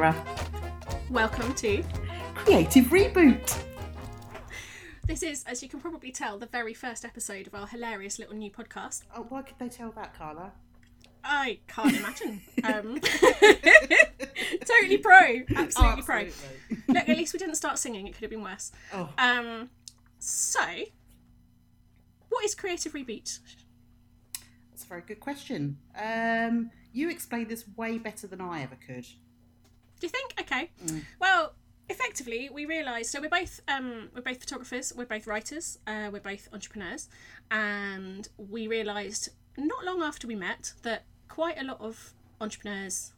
[0.00, 0.24] Sarah.
[1.10, 1.84] Welcome to
[2.34, 3.62] Creative Reboot.
[5.06, 8.34] This is, as you can probably tell, the very first episode of our hilarious little
[8.34, 9.02] new podcast.
[9.14, 10.52] Oh, why could they tell that, Carla?
[11.22, 12.40] I can't imagine.
[12.64, 12.98] um,
[14.64, 15.42] totally pro.
[15.54, 16.28] Absolutely pro.
[16.88, 18.06] Look, at least we didn't start singing.
[18.06, 18.72] It could have been worse.
[18.94, 19.68] Oh, Um,
[20.18, 20.62] so,
[22.30, 23.38] what is Creative Reboot?
[24.70, 25.76] that's a very good question.
[25.94, 29.04] Um, you explained this way better than I ever could.
[30.00, 30.34] Do you think?
[30.40, 30.70] Okay.
[30.86, 31.02] Mm.
[31.20, 31.54] Well,
[31.88, 33.10] effectively, we realised.
[33.10, 34.92] So we're both um, we're both photographers.
[34.96, 35.78] We're both writers.
[35.86, 37.08] Uh, we're both entrepreneurs,
[37.50, 43.12] and we realised not long after we met that quite a lot of entrepreneurs,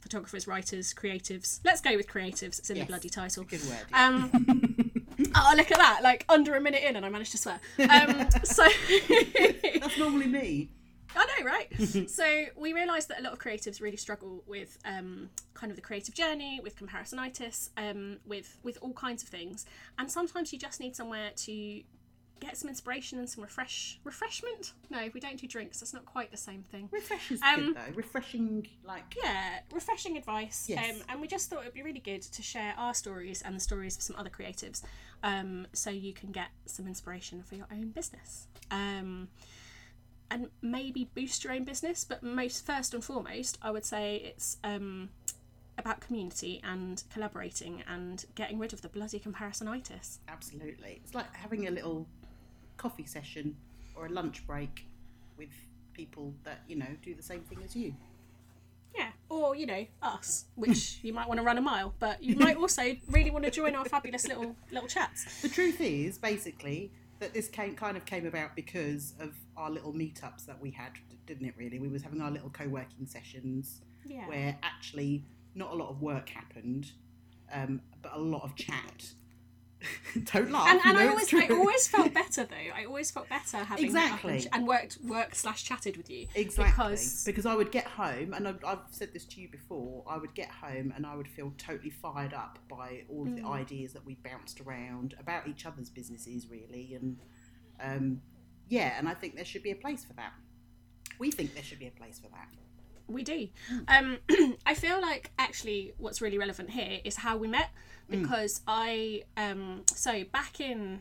[0.00, 1.60] photographers, writers, creatives.
[1.64, 2.58] Let's go with creatives.
[2.58, 2.86] It's in Yes.
[2.86, 3.44] the bloody title.
[3.44, 3.84] Good word.
[3.90, 4.06] yeah.
[4.06, 4.30] Um,
[5.34, 6.00] oh, look at that!
[6.02, 7.60] Like under a minute in, and I managed to swear.
[7.78, 8.66] Um, so.
[9.80, 10.68] That's normally me.
[11.16, 12.08] I know, right?
[12.10, 15.82] so we realised that a lot of creatives really struggle with um, kind of the
[15.82, 19.66] creative journey, with comparisonitis, um, with with all kinds of things,
[19.98, 21.82] and sometimes you just need somewhere to
[22.38, 24.74] get some inspiration and some refresh refreshment.
[24.90, 25.80] No, we don't do drinks.
[25.80, 26.86] That's not quite the same thing.
[26.92, 27.94] Refresh is Um, good though.
[27.94, 30.66] Refreshing, like Yeah, refreshing advice.
[30.68, 30.96] Yes.
[30.96, 33.60] Um, and we just thought it'd be really good to share our stories and the
[33.60, 34.82] stories of some other creatives,
[35.22, 38.48] um, so you can get some inspiration for your own business.
[38.70, 39.28] Um,
[40.30, 44.56] and maybe boost your own business, but most first and foremost, I would say it's
[44.64, 45.10] um,
[45.78, 50.18] about community and collaborating and getting rid of the bloody comparisonitis.
[50.28, 51.00] absolutely.
[51.04, 52.06] It's like having a little
[52.76, 53.56] coffee session
[53.94, 54.86] or a lunch break
[55.38, 55.48] with
[55.94, 57.94] people that you know do the same thing as you.
[58.94, 62.36] Yeah, or you know us, which you might want to run a mile, but you
[62.36, 65.42] might also really want to join our fabulous little little chats.
[65.42, 69.92] The truth is, basically, that this came kind of came about because of our little
[69.92, 70.92] meetups that we had,
[71.26, 71.54] didn't it?
[71.56, 74.26] Really, we was having our little co-working sessions Yeah.
[74.28, 76.92] where actually not a lot of work happened,
[77.52, 79.12] um, but a lot of chat.
[80.32, 80.68] Don't laugh.
[80.68, 82.72] and, and I always I always felt better though.
[82.74, 84.36] I always felt better having Exactly.
[84.36, 86.26] and, and worked worked slash chatted with you.
[86.34, 86.64] Exactly.
[86.72, 90.16] Because Because I would get home, and I've, I've said this to you before, I
[90.16, 93.42] would get home and I would feel totally fired up by all of Mm.
[93.42, 96.94] the ideas that we bounced around about each other's businesses, really.
[96.94, 97.18] And
[97.80, 98.22] um,
[98.68, 100.32] yeah, and I think there should be a place for that.
[101.18, 102.48] We think there should be a place for that.
[103.08, 103.48] we do.
[103.72, 104.18] Mm.
[104.38, 107.70] Um, I feel like actually what's really relevant here is how we met
[108.10, 108.22] Mm.
[108.22, 111.00] because I um so back in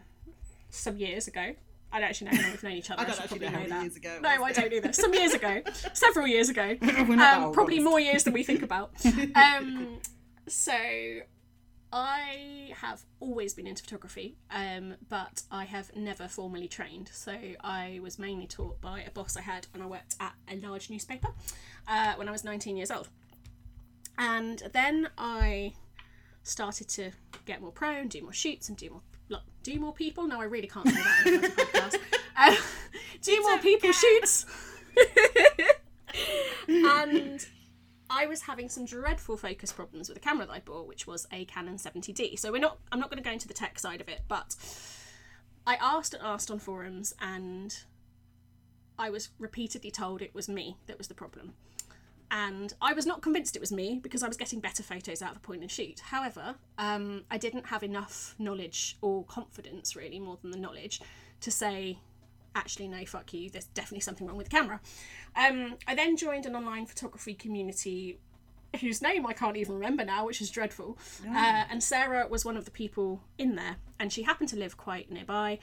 [0.70, 1.54] some years ago.
[1.92, 3.00] I don't actually know how long we've known each other.
[3.00, 3.82] I I, don't should actually probably know how many that.
[3.84, 4.44] years ago no.
[4.44, 4.92] I don't either.
[4.92, 5.62] Some years ago,
[5.94, 6.76] several years ago.
[6.82, 8.92] We're not that um, probably more years than we think about.
[9.34, 10.00] Um,
[10.46, 10.76] so
[11.94, 17.10] I have always been into photography, um, but I have never formally trained.
[17.14, 20.58] So I was mainly taught by a boss I had when I worked at a
[20.58, 21.30] large newspaper
[21.88, 23.08] uh, when I was 19 years old.
[24.18, 25.74] And then I
[26.46, 27.12] started to
[27.46, 30.28] get more pro and do more shoots and do more look, do more people.
[30.28, 31.98] No, I really can't say that.
[32.38, 32.56] Uh,
[33.22, 34.46] do more people shoots.
[36.68, 37.46] and
[38.10, 41.28] I was having some dreadful focus problems with the camera that I bought, which was
[41.32, 42.38] a Canon 70D.
[42.40, 44.56] So we're not I'm not going to go into the tech side of it, but
[45.66, 47.76] I asked and asked on forums and
[48.98, 51.54] I was repeatedly told it was me that was the problem.
[52.36, 55.32] And I was not convinced it was me because I was getting better photos out
[55.32, 56.02] of a point and shoot.
[56.02, 61.00] However, um, I didn't have enough knowledge or confidence, really, more than the knowledge,
[61.40, 61.98] to say,
[62.54, 64.82] actually, no, fuck you, there's definitely something wrong with the camera.
[65.38, 68.20] Um, I then joined an online photography community
[68.82, 70.98] whose name I can't even remember now, which is dreadful.
[71.38, 74.76] Uh, and Sarah was one of the people in there, and she happened to live
[74.76, 75.58] quite nearby.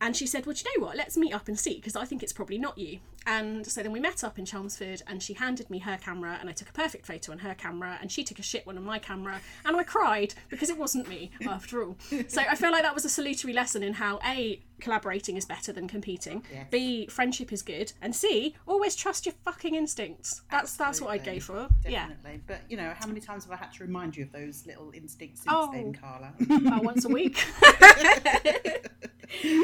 [0.00, 0.96] And she said, Well, do you know what?
[0.96, 3.00] Let's meet up and see, because I think it's probably not you.
[3.26, 6.48] And so then we met up in Chelmsford, and she handed me her camera, and
[6.48, 8.84] I took a perfect photo on her camera, and she took a shit one on
[8.84, 11.96] my camera, and I cried because it wasn't me after all.
[12.28, 15.72] So I feel like that was a salutary lesson in how A, collaborating is better
[15.72, 16.66] than competing, Yes.
[16.70, 20.42] B, friendship is good, and C, always trust your fucking instincts.
[20.50, 21.68] That's that's what I'd go Absolutely.
[21.80, 21.88] for.
[21.90, 22.08] Yeah.
[22.46, 24.90] But you know, how many times have I had to remind you of those little
[24.94, 25.70] instincts since Oh.
[25.72, 26.32] then, Carla?
[26.66, 27.42] about once a week.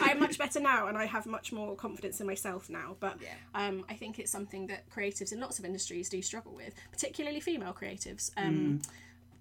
[0.03, 2.97] I'm much better now, and I have much more confidence in myself now.
[2.99, 3.29] But Yeah.
[3.55, 7.41] Um, I think it's something that creatives in lots of industries do struggle with, particularly
[7.41, 8.81] female creatives, um,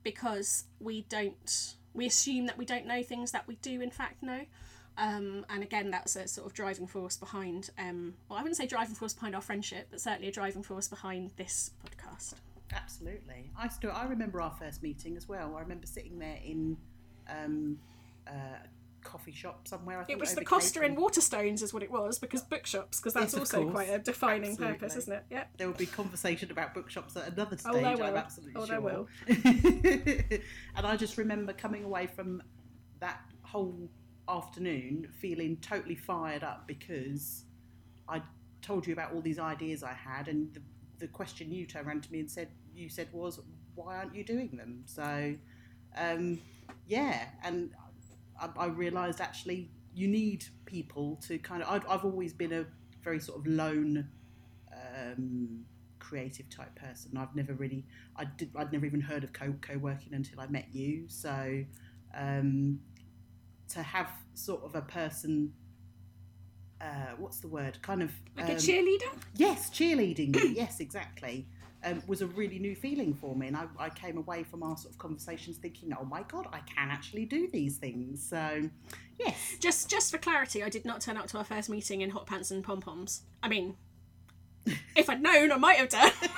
[0.03, 1.75] because we don't.
[1.93, 4.41] We assume that we don't know things that we do, in fact, know.
[4.97, 7.69] Um, and again, that's a sort of driving force behind.
[7.79, 10.87] Um, well, I wouldn't say driving force behind our friendship, but certainly a driving force
[10.87, 12.33] behind this podcast.
[12.73, 13.49] Absolutely.
[13.57, 15.55] I still I remember our first meeting as well.
[15.55, 16.77] I remember sitting there in
[17.27, 17.79] um,
[18.27, 18.57] uh,
[19.09, 19.99] coffee shop somewhere.
[19.99, 22.99] I think It was the Costa in and Waterstones, is what it was, because bookshops,
[22.99, 23.71] because that's Yes, also course.
[23.71, 24.77] quite a defining Absolutely.
[24.77, 25.23] purpose, isn't it?
[25.29, 25.43] Yeah.
[25.57, 27.71] There will be conversation about bookshops at another stage.
[27.73, 28.17] Oh, there I'm will.
[28.17, 28.79] absolutely Oh, sure.
[28.81, 29.07] will.
[30.75, 32.43] and I just remember coming away from
[32.99, 33.89] that whole
[34.27, 37.45] afternoon feeling totally fired up because
[38.07, 38.21] I
[38.61, 40.61] told you about all these ideas I had, and the,
[40.99, 43.39] the question you turned around to me and said you said was,
[43.75, 45.35] "Why aren't you doing them?" So,
[45.97, 46.39] um,
[46.87, 47.71] yeah, and
[48.39, 51.69] I, I realised actually you need people to kind of.
[51.69, 52.65] I've, I've always been a
[53.03, 54.07] very sort of lone.
[54.73, 55.65] Um,
[55.99, 60.13] creative type person i've never really i did i'd never even heard of co co-working
[60.13, 61.61] until i met you so
[62.15, 62.79] um
[63.67, 65.53] to have sort of a person
[66.81, 69.11] uh what's the word kind of Like a um, cheerleader?
[69.35, 70.35] Yes, cheerleading.
[70.55, 71.47] yes, exactly.
[71.81, 74.75] Um, was a really new feeling for me, and I, I came away from our
[74.75, 78.69] sort of conversations thinking, "Oh my god, I can actually do these things." So,
[79.17, 82.09] yes, Just just for clarity, I did not turn up to our first meeting in
[82.09, 83.21] hot pants and pom poms.
[83.41, 83.75] I mean,
[84.97, 86.29] if I'd known, I might have done, but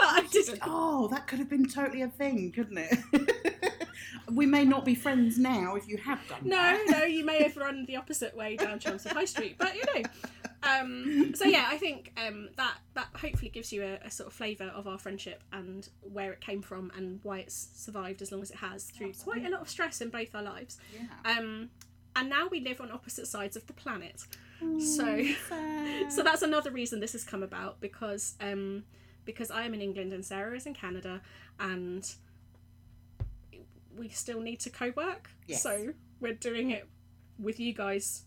[0.00, 0.60] I didn't.
[0.62, 2.98] oh, that could have been totally a thing, couldn't it?
[4.32, 6.84] we may not be friends now if you have done No, that.
[6.88, 10.02] no, you may have run the opposite way down Chelmsford High Street, but you know.
[10.66, 14.32] Um, so yeah, I think um, that that hopefully gives you a, a sort of
[14.32, 18.42] flavour of our friendship and where it came from and why it's survived as long
[18.42, 20.78] as it has through quite a lot of stress in both our lives.
[20.94, 21.38] Yeah.
[21.38, 21.70] Um,
[22.16, 24.22] and now we live on opposite sides of the planet.
[24.78, 26.12] So Sad.
[26.12, 28.84] so that's another reason this has come about because um,
[29.24, 31.20] because I am in England and Sarah is in Canada
[31.60, 32.10] and
[33.96, 35.30] we still need to co-work.
[35.46, 35.62] Yes.
[35.62, 36.88] So we're doing it
[37.38, 38.22] with you guys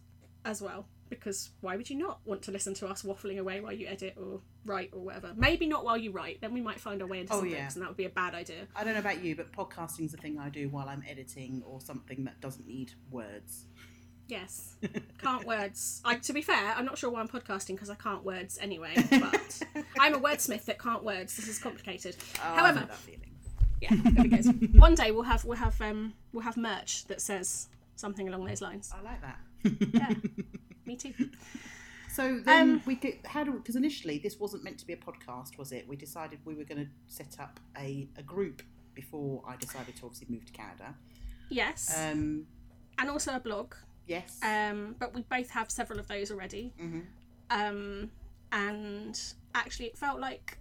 [0.45, 3.74] as well because why would you not want to listen to us waffling away while
[3.74, 5.34] you edit or write or whatever?
[5.36, 6.42] Maybe not while you write.
[6.42, 7.62] Then we might find our way into Oh, some yeah.
[7.64, 8.68] books and that would be a bad idea.
[8.76, 11.82] I don't know about you, but podcasting's a thing I do while I'm editing or
[11.82, 13.66] something that doesn't need words.
[14.28, 14.76] Yes.
[15.24, 16.02] Can't words.
[16.06, 18.94] I, to be fair, I'm not sure why I'm podcasting because I can't words anyway.
[19.10, 19.62] But
[20.00, 21.36] I'm a wordsmith that can't words.
[21.36, 22.16] This is complicated.
[22.36, 23.32] Oh, However, know that feeling.
[23.82, 24.38] yeah, there we go.
[24.80, 28.62] One day we'll have we'll have um we'll have merch that says something along those
[28.62, 28.92] lines.
[28.96, 29.40] I like that.
[29.94, 30.14] Yeah,
[30.89, 31.13] me too.
[32.12, 34.97] So then Um, we could how do because initially this wasn't meant to be a
[35.09, 35.88] podcast, was it?
[35.88, 38.63] We decided we were going to set up a, a group
[38.95, 40.95] before I decided to obviously move to Canada.
[41.50, 42.47] Yes, Um,
[42.97, 43.75] and also a blog.
[44.07, 44.39] yes.
[44.44, 46.74] Um, but we both have several of those already.
[46.81, 47.03] Mhm.
[47.51, 48.12] Um,
[48.51, 49.15] and
[49.53, 50.57] actually, it felt like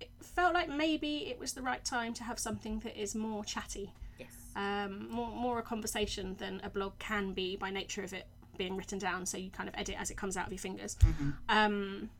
[0.00, 3.44] it felt like maybe it was the right time to have something that is more
[3.44, 3.92] chatty.
[4.18, 4.32] yes.
[4.56, 8.26] um, more more a conversation than a blog can be by nature of it
[8.56, 9.26] being written down.
[9.26, 10.96] So you kind of edit as it comes out of your fingers.
[11.48, 12.10] Um,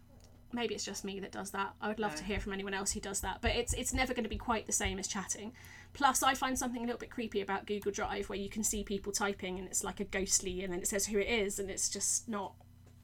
[0.53, 1.75] maybe it's just me that does that.
[1.81, 4.15] I would love to hear from anyone else who does that, but it's it's never
[4.15, 5.53] going to be quite the same as chatting.
[5.93, 8.83] Plus, I find something a little bit creepy about Google Drive where you can see
[8.83, 11.71] people typing and it's like a ghostly, and then it says who it is, and
[11.71, 12.55] it's just not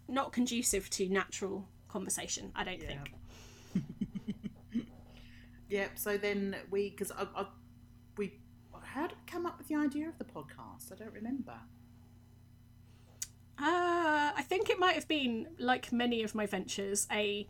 [0.08, 2.50] not conducive to natural conversation.
[2.54, 2.88] I don't Yeah.
[2.88, 3.14] think.
[5.68, 5.98] Yep.
[6.00, 7.46] So then we because I, I
[8.16, 8.40] we
[8.82, 10.90] how did we come up with the idea of the podcast?
[10.92, 11.54] I don't remember.
[13.60, 17.46] Uh, I think it might have been, like many of my ventures, a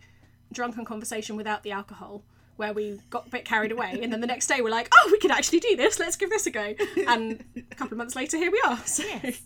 [0.53, 2.23] drunken conversation without the alcohol,
[2.57, 5.09] where we got a bit carried away, and then the next day we're like, oh,
[5.12, 6.75] we could actually do this, let's give this a go.
[7.07, 8.79] And a couple of months later, here we are.
[8.87, 9.43] So, Yes.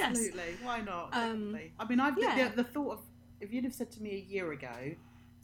[0.00, 0.56] Absolutely.
[0.62, 1.10] Why not?
[1.12, 2.48] Um, I mean, I've yeah.
[2.48, 3.00] the, the thought of
[3.40, 4.94] if you'd have said to me a year ago,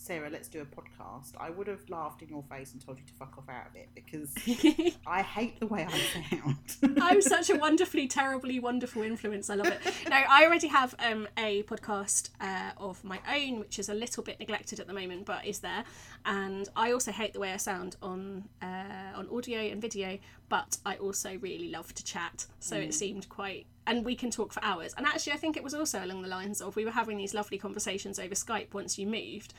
[0.00, 3.04] Sarah, let's do a podcast, I would have laughed in your face and told you
[3.04, 4.34] to fuck off out of it because
[5.06, 6.98] I hate the way I sound.
[7.02, 9.50] I'm such a wonderfully, terribly wonderful influence.
[9.50, 9.78] I love it.
[10.08, 14.22] No, I already have um, a podcast uh, of my own, which is a little
[14.22, 15.84] bit neglected at the moment, but is there.
[16.24, 20.78] And I also hate the way I sound on uh, on audio and video, but
[20.86, 22.46] I also really love to chat.
[22.58, 24.94] So it seemed quite, and we can talk for hours.
[24.96, 27.34] And actually, I think it was also along the lines of we were having these
[27.34, 29.52] lovely conversations over Skype once you moved.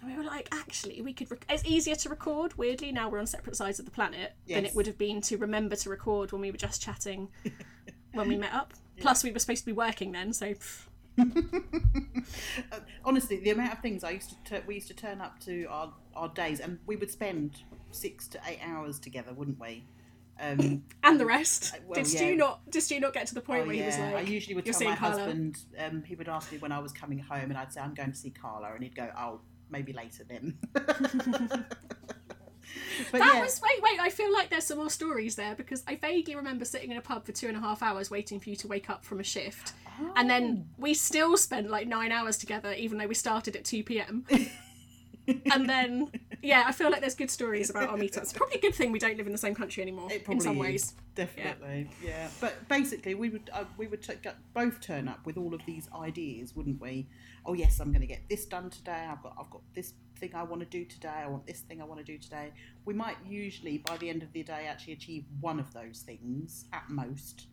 [0.00, 1.30] And we were like, actually, we could.
[1.30, 2.56] Rec- it's easier to record.
[2.58, 5.36] Weirdly, now we're on separate sides of the planet than it would have been to
[5.36, 7.28] remember to record when we were just chatting
[8.12, 8.74] when we met up.
[9.00, 10.54] Plus, we were supposed to be working then, so
[12.72, 15.66] Uh, Honestly, the amount of things I used to we used to turn up to
[15.66, 19.84] our, our days, and we would spend six to eight hours together, wouldn't we?
[20.40, 21.78] Um, and the rest.
[21.86, 22.18] Well, did yeah.
[22.18, 22.70] Stu not?
[22.70, 24.64] Did Stu not get to the point oh, where he was like, I usually would
[24.64, 25.18] tell my Carlo"?
[25.18, 25.58] husband.
[25.78, 28.12] Um, he would ask me when I was coming home, and I'd say I'm going
[28.12, 30.86] to see Carla, and he'd go, "Oh, maybe later then." but
[33.20, 34.00] That yeah, was wait, wait.
[34.00, 37.00] I feel like there's some more stories there because I vaguely remember sitting in a
[37.00, 39.24] pub for two and a half hours waiting for you to wake up from a
[39.24, 39.72] shift,
[40.16, 40.28] and Oh.
[40.28, 44.24] then we still spent like nine hours together, even though we started at two p.m.
[45.52, 46.10] and then
[46.42, 48.34] yeah, I feel like there's good stories about our meetups.
[48.36, 50.10] Probably a good thing we don't live in the same country anymore.
[50.10, 50.94] It in probably some is, ways.
[51.14, 51.90] definitely.
[52.02, 52.28] Yeah.
[52.40, 54.14] But basically, we would uh, we would t-
[54.52, 57.08] both turn up with all of these ideas, wouldn't we?
[57.46, 59.06] Oh yes, I'm going to get this done today.
[59.10, 61.22] I've got I've got this thing I want to do today.
[61.22, 62.52] I want this thing I want to do today.
[62.84, 66.66] We might usually by the end of the day actually achieve one of those things
[66.72, 67.46] at most.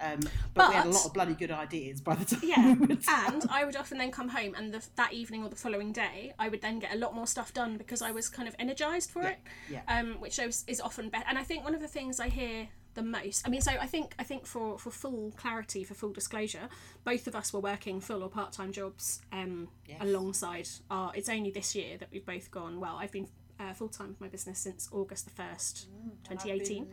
[0.00, 0.20] Um,
[0.54, 2.40] but, we had a lot of bloody good ideas by the time.
[2.42, 5.56] Yeah, we and I would often then come home, and the, that evening or the
[5.56, 8.48] following day, I would then get a lot more stuff done because I was kind
[8.48, 9.38] of energized for Yeah, it.
[9.70, 9.80] yeah.
[9.88, 11.24] Um, which is, is often better.
[11.28, 13.46] And I think one of the things I hear the most.
[13.46, 16.68] I mean, so I think I think for for full clarity, for full disclosure,
[17.04, 19.98] both of us were working full or part time jobs um, Yes.
[20.00, 21.12] alongside our.
[21.14, 22.80] It's only this year that we've both gone.
[22.80, 23.28] Well, I've been
[23.60, 26.88] uh, full time with my business since August the first, I've twenty eighteen.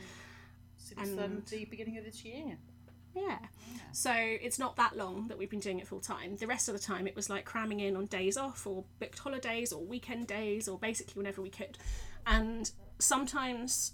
[0.78, 2.58] Since um, And- the beginning of this year.
[3.16, 3.40] Yeah.
[3.92, 6.36] So it's not that long that we've been doing it full time.
[6.36, 9.20] The rest of the time it was like cramming in on days off or booked
[9.20, 11.78] holidays or weekend days or basically whenever we could.
[12.28, 12.70] And
[13.00, 13.94] sometimes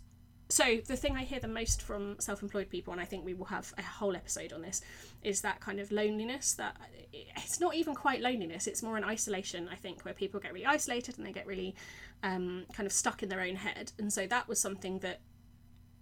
[0.51, 3.45] so the thing I hear the most from self-employed people, and I think we will
[3.45, 4.81] have a whole episode on this,
[5.23, 6.53] is that kind of loneliness.
[6.55, 6.75] That
[7.13, 9.69] it's not even quite loneliness; it's more an isolation.
[9.71, 11.73] I think where people get really isolated and they get really
[12.21, 13.93] um, kind of stuck in their own head.
[13.97, 15.21] And so that was something that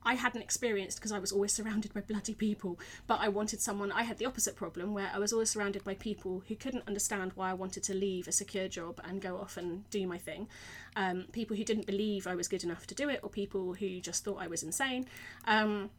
[0.04, 2.80] I hadn't experienced because I was always surrounded by bloody people.
[3.08, 5.96] But I wanted someone, I had the opposite problem where I was always surrounded by
[5.96, 9.58] people who couldn't understand why I wanted to leave a secure job and go off
[9.58, 10.48] and do my thing.
[10.96, 14.00] Um, people who didn't believe I was good enough to do it, or people who
[14.00, 15.06] just thought I was insane.
[15.46, 15.90] Um,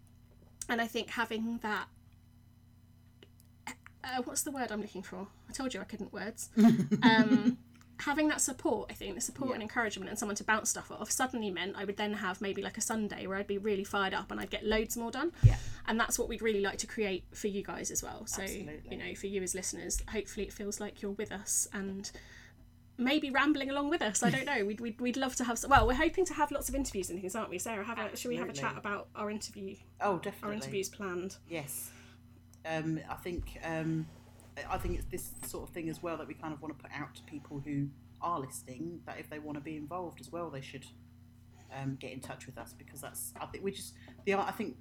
[0.68, 1.86] and I think having that.
[4.02, 5.26] Uh, what's the word I'm looking for?
[5.48, 6.48] I told you I couldn't words.
[7.02, 7.58] Um,
[8.00, 9.54] having that support, I think, the support Yeah.
[9.54, 12.62] and encouragement and someone to bounce stuff off suddenly meant I would then have maybe
[12.62, 15.32] like a Sunday where I'd be really fired up and I'd get loads more done.
[15.42, 15.56] Yeah.
[15.86, 18.26] And that's what we'd really like to create for you guys as well.
[18.26, 18.80] So, Absolutely.
[18.90, 22.10] you know, for you as listeners, hopefully it feels like you're with us and
[22.98, 24.22] maybe rambling along with us.
[24.22, 24.64] I don't know.
[24.64, 27.08] We'd, we'd, we'd love to have, s- well, we're hoping to have lots of interviews
[27.10, 27.58] and things, aren't we?
[27.58, 30.48] Sarah, have a, should we have a chat about our interview, Oh, definitely.
[30.48, 31.36] our interviews planned?
[31.48, 31.90] Yes,
[32.66, 34.06] um, I think um,
[34.68, 36.82] I think it's this sort of thing as well that we kind of want to
[36.82, 37.88] put out to people who
[38.20, 40.84] are listening that if they want to be involved as well, they should
[41.74, 44.76] um, get in touch with us because that's I think we just the I think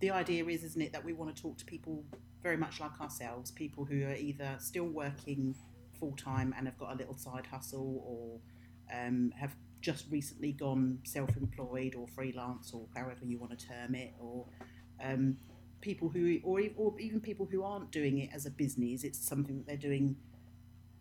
[0.00, 2.04] the, idea is isn't it that we want to talk to people
[2.42, 5.54] very much like ourselves, people who are either still working
[5.98, 10.98] full time and have got a little side hustle or um, have just recently gone
[11.04, 14.46] self-employed or freelance or however you want to term it or
[15.04, 15.36] um,
[15.80, 19.58] people who or, or even people who aren't doing it as a business it's something
[19.58, 20.16] that they're doing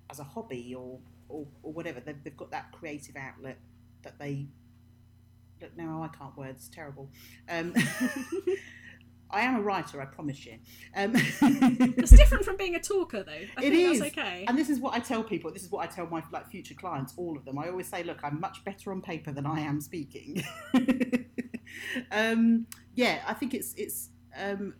[0.09, 3.57] as a hobby or or, or whatever they've, they've got that creative outlet
[4.03, 4.47] that they
[5.61, 7.09] look now i can't words terrible
[7.49, 7.73] um,
[9.31, 10.53] i am a writer i promise you
[10.95, 11.13] um,
[11.99, 13.31] It's different from being a talker, though.
[13.31, 13.99] I It think is.
[13.99, 14.45] that's okay.
[14.47, 15.51] and this is what I tell people.
[15.51, 17.57] This is what I tell my like future clients, all of them.
[17.59, 20.43] I always say, look, I'm much better on paper than I am speaking.
[22.11, 24.73] um, yeah, I think it's it's um,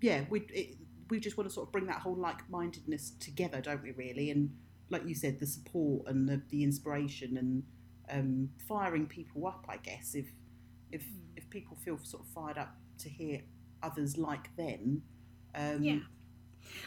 [0.00, 0.76] yeah we it,
[1.08, 3.92] we just want to sort of bring that whole like mindedness together, don't we?
[3.92, 4.50] Really, and
[4.90, 7.62] like you said, the support and the, the inspiration and
[8.10, 9.64] um, firing people up.
[9.68, 10.26] I guess if
[10.90, 11.04] if
[11.36, 13.42] if people feel sort of fired up to hear
[13.82, 15.02] others like them.
[15.54, 15.98] Um, Yeah.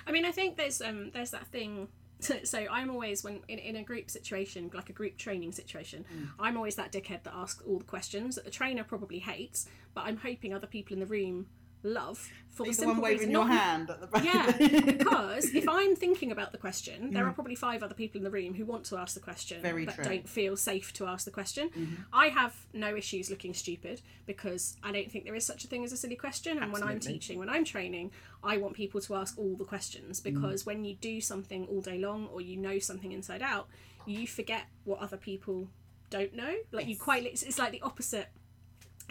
[0.06, 1.88] I mean, I think there's um there's that thing.
[2.44, 6.30] So I'm always when in, in a group situation, like a group training situation, Mm.
[6.38, 10.02] I'm always that dickhead that asks all the questions that the trainer probably hates, but
[10.02, 11.48] I'm hoping other people in the room
[11.84, 14.24] love for the He's the simple one waving your not- hand at the back.
[14.26, 14.52] Yeah,
[14.98, 18.30] because if I'm thinking about the question, there are probably five other people in the
[18.32, 19.62] room who want to ask the question Mm.
[19.62, 20.04] Very but true.
[20.04, 20.14] Mm-hmm.
[20.14, 22.06] don't feel safe to ask the question.
[22.12, 25.84] I have no issues looking stupid because I don't think there is such a thing
[25.84, 26.58] as a silly question.
[26.62, 28.12] And when I'm teaching, when I'm training,
[28.44, 30.24] I want people to ask all the questions Mm.
[30.24, 33.68] because when you do something all day long or you know something inside out,
[34.06, 35.68] you forget what other people
[36.10, 36.54] don't know.
[36.72, 38.28] Like you quite, it's, it's like the opposite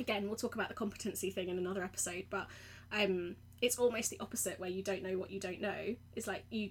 [0.01, 2.47] again we'll talk about the competency thing in another episode but
[2.93, 5.97] um it's almost the opposite where you don't know what you don't know.
[6.15, 6.71] It's like you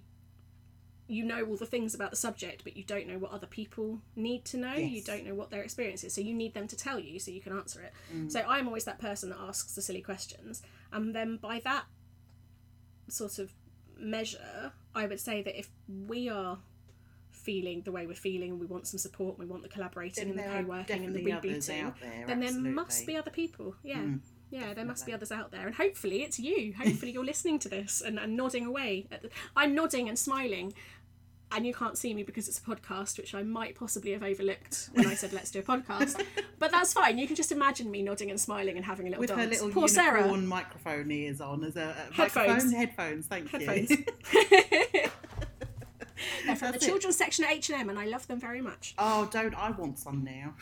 [1.09, 3.99] you know all the things about the subject but you don't know what other people
[4.15, 4.73] need to know.
[4.73, 7.31] You don't know what their experience is so you need them to tell you so
[7.31, 7.93] you can answer it.
[8.13, 8.29] Mm.
[8.29, 11.85] so i'm always that person that asks the silly questions and then by that
[13.07, 13.53] sort of
[13.97, 16.59] measure i would say that if we are
[17.47, 20.35] feeling the way we're feeling and we want some support and we want the collaborating
[20.35, 21.65] Then and the co-working and the definitely rebooting
[22.01, 23.75] there, then there must be other people.
[23.83, 23.99] Yeah.
[23.99, 25.65] Mm, yeah, there must be others out there.
[25.65, 26.73] And hopefully it's you.
[26.83, 29.07] Hopefully you're listening to this and, and nodding away.
[29.09, 30.73] The, I'm nodding and smiling.
[31.49, 34.89] And you can't see me because it's a podcast, which I might possibly have overlooked
[34.93, 36.21] when I said let's do a podcast.
[36.59, 37.17] but that's fine.
[37.17, 39.51] You can just imagine me nodding and smiling and having a little With her dance.
[39.61, 40.17] little Poor Sarah.
[40.19, 42.65] unicorn microphone ears on as a, a Headphones.
[42.65, 43.25] microphone headphones.
[43.27, 43.89] Thank Headphones.
[43.91, 45.01] you.
[46.47, 46.81] They're from the it.
[46.81, 48.95] children's section at H and M, and I love them very much.
[48.97, 50.55] Oh, don't I want some now?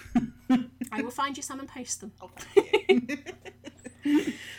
[0.92, 2.12] I will find you some and post them.
[2.22, 2.32] Oh,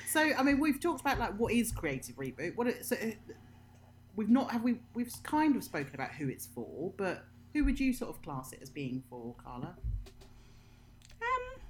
[0.07, 2.57] so, I mean, we've talked about like what is creative reboot.
[2.57, 3.11] What it, so uh,
[4.15, 7.81] we've not have we we've kind of spoken about who it's for, but who would
[7.81, 9.69] you sort of class it as being for, Carla?
[11.23, 11.61] Um,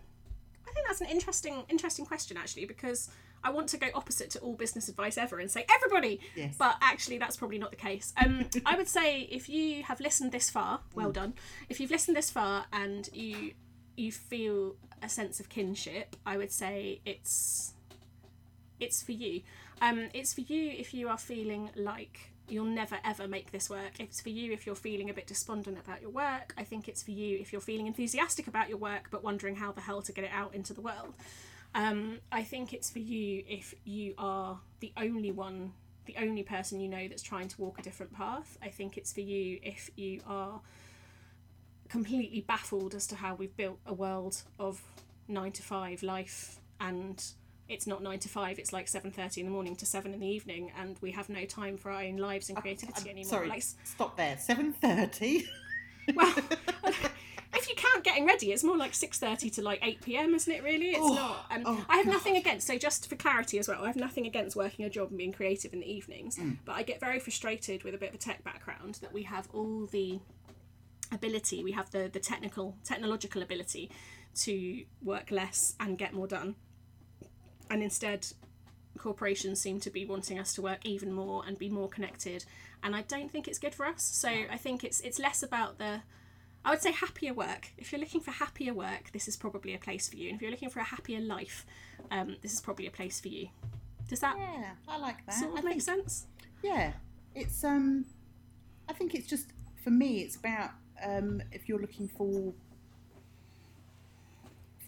[0.67, 3.11] I think that's an interesting, interesting question actually, because
[3.45, 6.57] I want to go opposite to all business advice ever and say everybody, Yes.
[6.59, 8.13] but actually that's probably not the case.
[8.17, 11.35] Um, I would say if you have listened this far, well done.
[11.69, 13.53] If you've listened this far and you
[13.97, 17.73] you feel a sense of kinship, I would say it's
[18.81, 19.43] it's for you.
[19.81, 23.99] Um, it's for you if you are feeling like you'll never ever make this work.
[23.99, 26.55] It's for you if you're feeling a bit despondent about your work.
[26.59, 29.73] I think it's for you if you're feeling enthusiastic about your work but wondering how
[29.73, 31.15] the hell to get it out into the world.
[31.77, 35.73] Um, I think it's for you if you are the only one,
[36.07, 38.57] the only person you know that's trying to walk a different path.
[38.63, 40.61] I think it's for you if you are
[41.89, 44.81] completely baffled as to how we've built a world of
[45.29, 47.23] nine to five life and
[47.69, 50.27] it's not nine to five it's like 7.30 in the morning to 7 in the
[50.27, 53.63] evening and we have no time for our own lives and creativity anymore Sorry, like
[53.85, 54.37] stop there.
[54.39, 55.47] Seven thirty.
[56.15, 56.35] well
[58.05, 58.53] getting ready.
[58.53, 60.91] It's more like 6.30 to like 8 p.m isn't it really?
[60.91, 63.83] It's Oh, not um, oh, i have nothing against so just for clarity as well
[63.85, 66.59] i have nothing against working a job and being creative in the evenings Mm.
[66.65, 69.49] but i get very frustrated with a bit of a tech background that we have
[69.53, 70.19] all the
[71.13, 73.91] ability we have the the technical technological ability
[74.35, 76.57] to work less and get more done.
[77.71, 78.27] And instead
[78.99, 82.45] corporations seem to be wanting us to work even more and be more connected
[82.83, 84.03] and i don't think it's good for us.
[84.03, 86.01] So i think it's it's less about the
[86.67, 89.79] i would say happier work if you're looking for happier work this is probably a
[89.79, 91.65] place for you and if you're looking for a happier life
[92.11, 93.49] um, this is probably a place for you
[94.09, 95.35] does that Yeah, I like that.
[95.35, 96.27] sort I of make think- sense
[96.63, 96.93] Yeah,
[97.35, 98.05] it's um,
[98.89, 99.47] I think it's just
[99.83, 100.21] for me.
[100.21, 100.71] It's about
[101.05, 102.53] um, if you're looking for.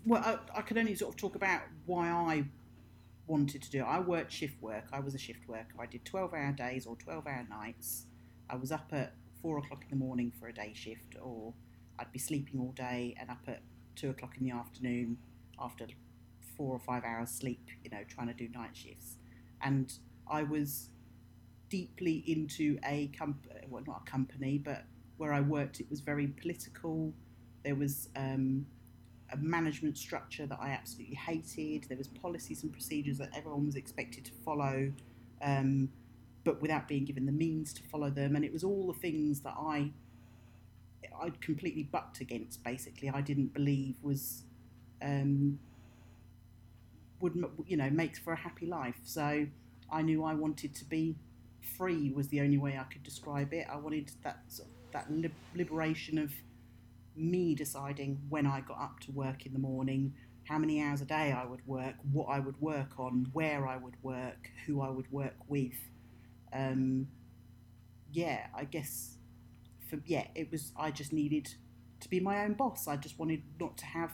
[0.06, 2.44] Well, I, I can only sort of talk about why I
[3.26, 3.84] wanted to do it.
[3.84, 4.84] I worked shift work.
[4.92, 5.74] I was a shift worker.
[5.80, 8.06] I did twelve-hour days or twelve-hour nights.
[8.48, 11.52] I was up at four o'clock in the morning for a day shift, or
[11.98, 13.60] I'd be sleeping all day and up at
[13.96, 15.18] two o'clock in the afternoon
[15.58, 15.86] after
[16.56, 17.68] four or five hours sleep.
[17.84, 19.16] You know, trying to do night shifts,
[19.62, 19.92] and
[20.30, 20.90] I was
[21.68, 24.84] deeply into a comp well not a company but
[25.18, 27.12] where I worked it was very political.
[27.64, 28.66] There was um,
[29.32, 31.84] a management structure that I absolutely hated.
[31.88, 34.92] There was policies and procedures that everyone was expected to follow
[35.42, 35.90] um,
[36.44, 38.36] but without being given the means to follow them.
[38.36, 39.90] And it was all the things that I
[41.20, 44.44] I completely bucked against basically I didn't believe was
[45.02, 45.58] um,
[47.20, 47.34] would
[47.66, 49.46] you know makes for a happy life so
[49.90, 51.16] I knew I wanted to be
[51.76, 53.66] free was the only way I could describe it.
[53.70, 54.42] I wanted that
[54.92, 55.06] that
[55.54, 56.32] liberation of
[57.14, 61.04] me deciding when I got up to work in the morning, how many hours a
[61.04, 64.88] day I would work, what I would work on, where I would work, who I
[64.88, 65.76] would work with.
[66.52, 67.08] Um,
[68.12, 69.17] yeah, I guess
[69.88, 70.72] for yeah, it was.
[70.76, 71.54] I just needed
[72.00, 72.86] to be my own boss.
[72.88, 74.12] I just wanted not to have.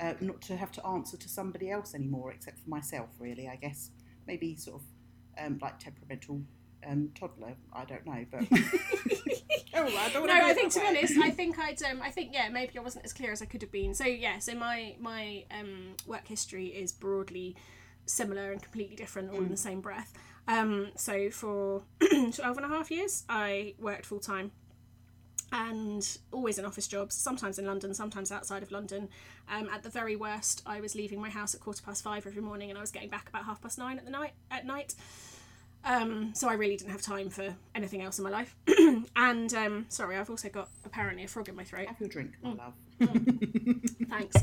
[0.00, 3.08] Uh, not to have to answer to somebody else anymore, except for myself.
[3.18, 3.90] Really, I guess
[4.28, 6.42] maybe sort of um, like temperamental
[6.86, 7.54] um, toddler.
[7.72, 8.40] I don't know, but
[9.74, 12.32] oh, I don't no, I think to be honest, I think I'd, um, I think
[12.32, 13.94] yeah, maybe I wasn't as clear as I could have been.
[13.94, 17.56] So yeah, so my my um, work history is broadly
[18.06, 20.12] similar and completely different, all in the same breath.
[20.46, 24.52] Um, so for 12 and a half years, I worked full time
[25.52, 29.08] and always in office jobs, sometimes in London, sometimes outside of London.
[29.50, 32.42] Um, at the very worst, I was leaving my house at quarter past five every
[32.42, 34.94] morning, and I was getting back about half past nine at the night at night.
[35.84, 38.54] Um, so I really didn't have time for anything else in my life.
[39.16, 41.86] and um, sorry, I've also got apparently a frog in my throat.
[41.86, 42.58] Have your drink, my Mm.
[42.58, 42.74] love.
[44.10, 44.36] Thanks.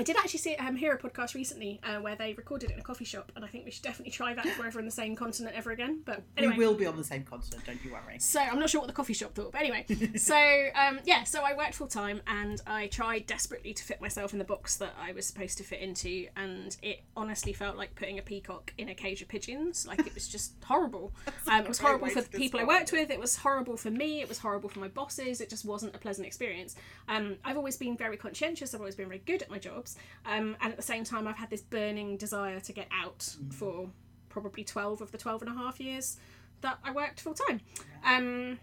[0.00, 2.80] I did actually see um, hear a podcast recently uh, where they recorded it in
[2.80, 4.86] a coffee shop, and I think we should definitely try that if we're ever in
[4.86, 6.00] the same continent ever again.
[6.06, 8.18] But anyway, We will be on the same continent, don't you worry.
[8.18, 9.84] so I'm not sure what the coffee shop thought, but anyway.
[10.16, 10.36] so
[10.74, 14.38] um, yeah, so I worked full time and I tried desperately to fit myself in
[14.38, 18.18] the box that I was supposed to fit into, and it honestly felt like putting
[18.18, 19.86] a peacock in a cage of pigeons.
[19.86, 21.12] Like it was just horrible.
[21.46, 23.10] Um, it was horrible for the people I worked with.
[23.10, 24.22] It was horrible for me.
[24.22, 25.42] It was horrible for my bosses.
[25.42, 26.74] It just wasn't a pleasant experience.
[27.06, 28.72] Um, I've always been very conscientious.
[28.72, 29.89] I've always been very good at my jobs,
[30.26, 33.88] um, and at the same time, I've had this burning desire to get out for
[34.28, 36.18] probably 12 of the 12 and a half years
[36.60, 37.60] that I worked full time.
[38.04, 38.58] Um,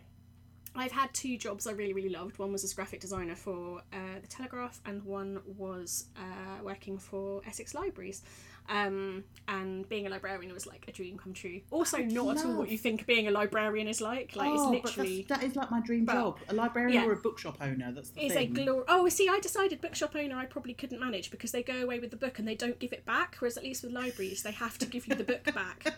[0.75, 2.37] I've had two jobs I really, really loved.
[2.37, 7.41] One was as graphic designer for uh, the Telegraph, and one was uh, working for
[7.47, 8.21] Essex Libraries.
[8.69, 11.62] Um, and being a librarian was like a dream come true.
[11.71, 14.36] Also, I'd not at all what you think being a librarian is like.
[14.36, 15.25] Like oh, it's literally.
[15.30, 16.39] that is like my dream But- job.
[16.49, 17.08] A librarian yeah.
[17.08, 17.91] or a bookshop owner.
[17.93, 18.53] That's the a thing.
[18.53, 18.84] glory.
[18.89, 22.12] Oh, see, I decided bookshop owner I probably couldn't manage because they go away with
[22.12, 23.38] the book and they don't give it back.
[23.39, 25.93] Whereas at least with libraries, they have to give you the book back.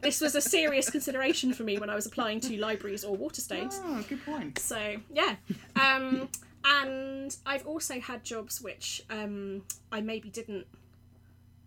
[0.00, 3.80] this was a serious consideration for me when I was applying to libraries or Waterstones.
[3.84, 4.60] oh, good point.
[4.60, 5.36] So yeah,
[5.74, 6.28] um,
[6.64, 10.66] and I've also had jobs which um, I maybe didn't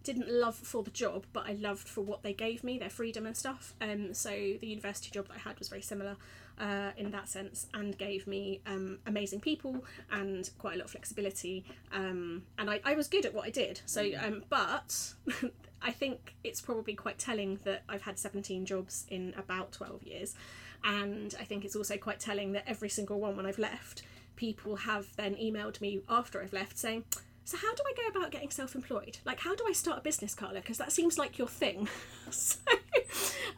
[0.06, 3.26] didn't love for the job, but I loved for what they gave me, their freedom
[3.26, 3.74] and stuff.
[3.82, 6.16] Um, so the university job that I had was very similar
[6.60, 10.92] uh, in that sense, and gave me um, amazing people and quite a lot of
[10.92, 11.66] flexibility.
[11.92, 13.82] Um, and I, I was good at what I did.
[13.86, 15.14] So, um, but
[15.82, 20.36] I think it's probably quite telling that I've had 17 jobs in about 12 years.
[20.84, 24.04] And I think it's also quite telling that every single one when I've left,
[24.36, 27.06] people have then emailed me after I've left saying,
[27.46, 29.20] so how do I go about getting self-employed?
[29.24, 30.56] Like, how do I start a business, Carla?
[30.56, 31.88] Because that seems like your thing.
[32.32, 32.58] so,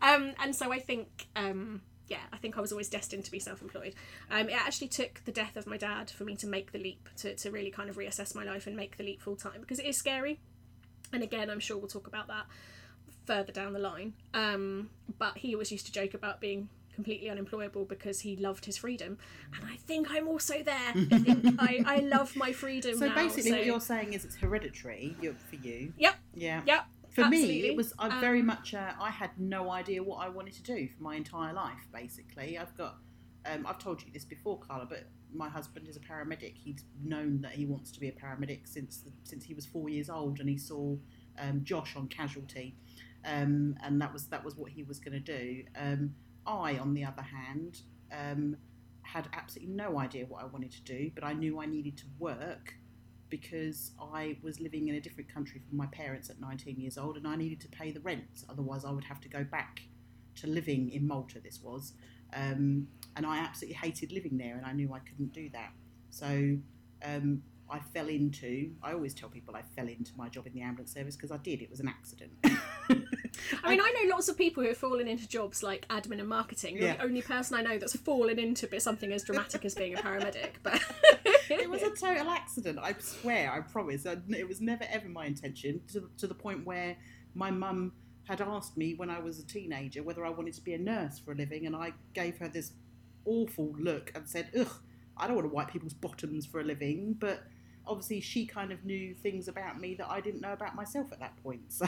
[0.02, 3.40] um, and so I think, um, yeah, I think I was always destined to be
[3.40, 3.96] self-employed.
[4.30, 7.08] Um, it actually took the death of my dad for me to make the leap,
[7.20, 9.80] to, to really kind of reassess my life and make the leap full time because
[9.80, 10.42] it is scary.
[11.14, 12.46] And again, I'm sure we'll talk about that
[13.26, 14.14] further down the line.
[14.34, 18.76] Um, but he always used to joke about being completely unemployable because he loved his
[18.76, 19.18] freedom,
[19.56, 20.76] and I think I'm also there.
[20.96, 23.16] I think I, I love my freedom So now.
[23.16, 25.16] basically, so- what you're saying is it's hereditary
[25.50, 25.94] for you.
[25.98, 26.16] Yep.
[26.34, 26.62] Yeah.
[26.66, 26.86] Yep.
[27.12, 28.74] For me, it was I Um, very much.
[28.74, 31.88] Uh, I had no idea what I wanted to do for my entire life.
[31.94, 32.98] Basically, I've got.
[33.46, 36.54] Um, I've told you this before, Carla, but my husband is a paramedic.
[36.58, 39.88] He's known that he wants to be a paramedic since the, since he was four
[39.90, 40.96] years old, and he saw
[41.40, 42.76] um, Josh on Casualty,
[43.24, 45.64] um, and that was that was what he was going to do.
[45.76, 46.14] Um,
[46.48, 47.82] I, on the other hand,
[48.12, 48.58] um,
[49.02, 52.06] had absolutely no idea what I wanted to do, but I knew I needed to
[52.20, 52.74] work
[53.30, 57.18] because I was living in a different country from my parents at 19 years old
[57.18, 58.46] and I needed to pay the rent.
[58.50, 59.82] Otherwise, I would have to go back
[60.36, 61.94] to living in Malta, this was.
[62.34, 65.72] Um, and I absolutely hated living there and I knew I couldn't do that.
[66.10, 66.58] So
[67.04, 70.62] um, I fell into, I always tell people I fell into my job in the
[70.62, 72.32] ambulance service because I did, it was an accident.
[73.64, 76.28] I mean, I know lots of people who have fallen into jobs like admin and
[76.30, 76.78] marketing.
[76.78, 76.98] You're Yeah.
[76.98, 79.98] the only person I know that's fallen into bit- something as dramatic as being a
[79.98, 80.52] paramedic.
[80.64, 80.82] But
[81.50, 82.80] it was a total accident.
[82.82, 84.06] I swear, I promise.
[84.06, 85.82] It was never ever my intention.
[85.94, 86.98] To to the point where
[87.36, 87.92] my mum
[88.28, 91.20] had asked me when I was a teenager whether I wanted to be a nurse
[91.20, 92.72] for a living, and I gave her this
[93.26, 94.72] awful look and said, "Ugh,
[95.18, 97.44] I don't want to wipe people's bottoms for a living." But
[97.88, 101.20] obviously, she kind of knew things about me that I didn't know about myself at
[101.20, 101.62] that point.
[101.70, 101.86] So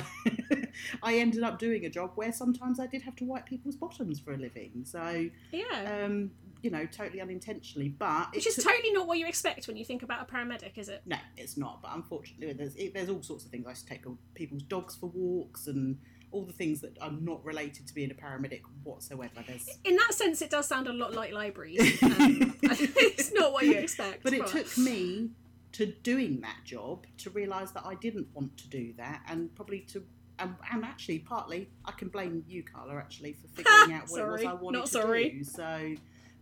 [1.04, 4.20] I ended up doing a job where sometimes I did have to wipe people's bottoms
[4.20, 4.84] for a living.
[4.86, 6.32] So yeah, um,
[6.62, 9.84] you know, totally unintentionally, but which is took- totally not what you expect when you
[9.86, 11.02] think about a paramedic, is it?
[11.06, 11.82] no, it's not.
[11.82, 13.66] But unfortunately, there's it, there's all sorts of things.
[13.68, 14.04] I used to take
[14.36, 15.98] people's dogs for walks and
[16.32, 19.32] all the things that are not related to being a paramedic whatsoever.
[19.48, 22.02] There's, In that sense, it does sound a lot like libraries.
[22.04, 24.24] Um, it's not what you expect.
[24.24, 25.32] but it took me
[25.74, 29.82] to doing that job to realise that I didn't want to do that, and probably
[29.92, 30.04] to.
[30.42, 34.28] And, and actually, partly, I can blame you, Carla, actually, for figuring out what it
[34.28, 35.30] was I wanted not to sorry.
[35.32, 35.44] do.
[35.44, 35.96] So,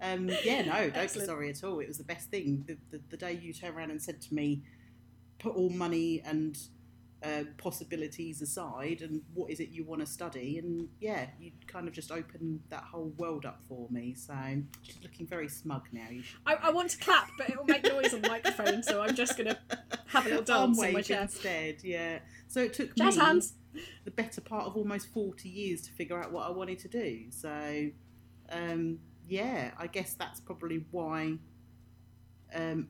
[0.03, 1.79] um, yeah, no, don't be sorry at all.
[1.79, 2.63] It was the best thing.
[2.67, 4.61] The, the, the day you turned around and said to me,
[5.39, 6.57] put all money and
[7.27, 11.87] uh, possibilities aside and what is it you want to study and yeah you kind
[11.87, 14.33] of just opened that whole world up for me so
[14.81, 17.65] she's looking very smug now you should I, I want to clap, but it will
[17.65, 19.57] make noise on the microphone, so I'm just gonna
[20.07, 21.23] have a little dance in my chair.
[21.23, 23.53] instead yeah so it took Jazz me hands.
[24.05, 27.25] the better part of almost 40 years to figure out what I wanted to do
[27.29, 27.89] so
[28.49, 31.37] um, yeah I guess that's probably why
[32.55, 32.87] um,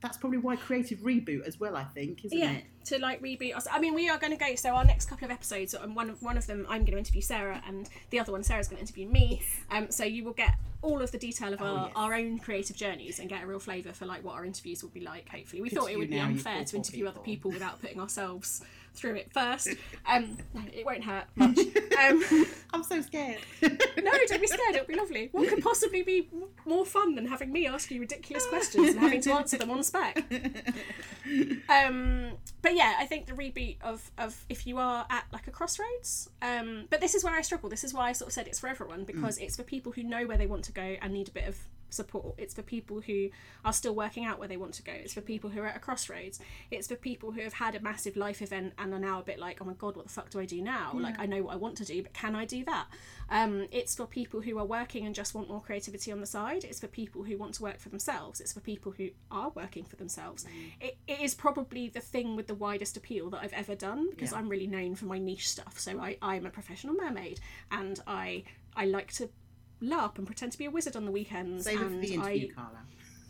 [0.00, 3.54] that's probably why creative reboot as well I think isn't yeah, it to like reboot
[3.56, 3.66] us.
[3.70, 4.54] I mean, we are going to go.
[4.54, 6.98] So our next couple of episodes, and one of one of them, I'm going to
[6.98, 9.42] interview Sarah, and the other one, Sarah's going to interview me.
[9.70, 11.92] Um, so you will get all of the detail of Oh, our, yes.
[11.96, 14.90] our own creative journeys and get a real flavour for like what our interviews will
[14.90, 15.28] be like.
[15.28, 17.50] Hopefully, we Good thought it would be unfair to interview other people.
[17.50, 18.62] people without putting ourselves
[18.98, 19.68] through it first.
[20.10, 21.58] Um, no, it won't hurt much.
[21.98, 22.22] Um,
[22.72, 24.74] I'm so scared no, don't be scared.
[24.74, 25.28] It'll be lovely.
[25.32, 26.28] What could possibly be
[26.66, 29.82] more fun than having me ask you ridiculous questions and having to answer them on
[29.82, 30.24] spec?
[31.68, 32.32] Um,
[32.62, 36.30] but yeah, I think the reboot of, of if you are at like a crossroads.
[36.42, 37.68] Um, but this is where I struggle.
[37.68, 40.02] This is why I sort of said it's for everyone because it's for people who
[40.02, 41.56] know where they want to go and need a bit of
[41.90, 42.34] support.
[42.38, 43.28] It's for people who
[43.64, 44.92] are still working out where they want to go.
[44.92, 46.38] It's for people who are at a crossroads.
[46.70, 49.38] It's for people who have had a massive life event and are now a bit
[49.38, 50.92] like, oh my god, what the fuck do I do now?
[50.94, 52.86] Like I know what I want to do, but can I do that?
[53.30, 56.64] Um, it's for people who are working and just want more creativity on the side.
[56.64, 58.40] It's for people who want to work for themselves.
[58.40, 60.46] It's for people who are working for themselves.
[60.80, 64.32] It, it is probably the thing with the widest appeal that I've ever done because
[64.32, 64.38] Yeah.
[64.38, 65.78] I'm really known for my niche stuff.
[65.78, 68.44] So I, I'm a professional mermaid and I
[68.76, 69.28] I like to
[69.82, 71.64] LARP and pretend to be a wizard on the weekends.
[71.64, 72.78] Save and the interview, I, Carla.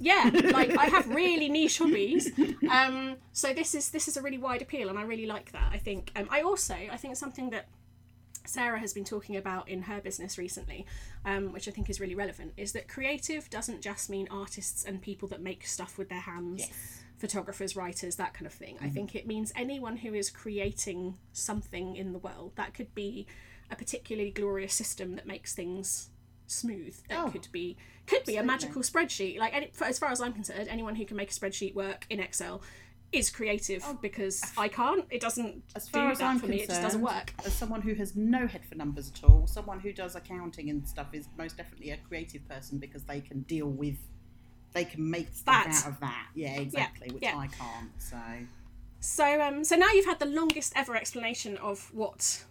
[0.01, 2.31] yeah like i have really niche hobbies
[2.71, 5.71] um so this is this is a really wide appeal and i really like that
[5.73, 7.67] i think um i also i think something that
[8.47, 10.87] Sarah has been talking about in her business recently,
[11.27, 15.03] um, which I think is really relevant, is that creative doesn't just mean artists and
[15.03, 17.03] people that make stuff with their hands, Yes.
[17.19, 18.79] photographers, writers, that kind of thing.
[18.81, 22.53] I think it means anyone who is creating something in the world.
[22.55, 23.27] That could be
[23.71, 26.09] a particularly glorious system that makes things
[26.49, 26.97] smooth.
[27.09, 29.39] That Oh, could be could be a magical spreadsheet.
[29.39, 32.07] Like any, for, as far as I'm concerned, anyone who can make a spreadsheet work
[32.11, 32.63] in Excel
[33.13, 35.05] is creative because I can't.
[35.11, 35.73] It doesn't Oh.
[35.77, 36.61] As far do as I'm for me.
[36.63, 37.33] It just doesn't work.
[37.47, 40.87] As someone who has no head for numbers at all, someone who does accounting and
[40.87, 43.97] stuff is most definitely a creative person because they can deal with,
[44.73, 45.83] they can make stuff That.
[45.87, 46.27] out of that.
[46.35, 47.37] Yeah, exactly, which yeah.
[47.39, 47.91] I can't.
[47.99, 48.17] So
[49.01, 52.45] So um, so now you've had the longest ever explanation of what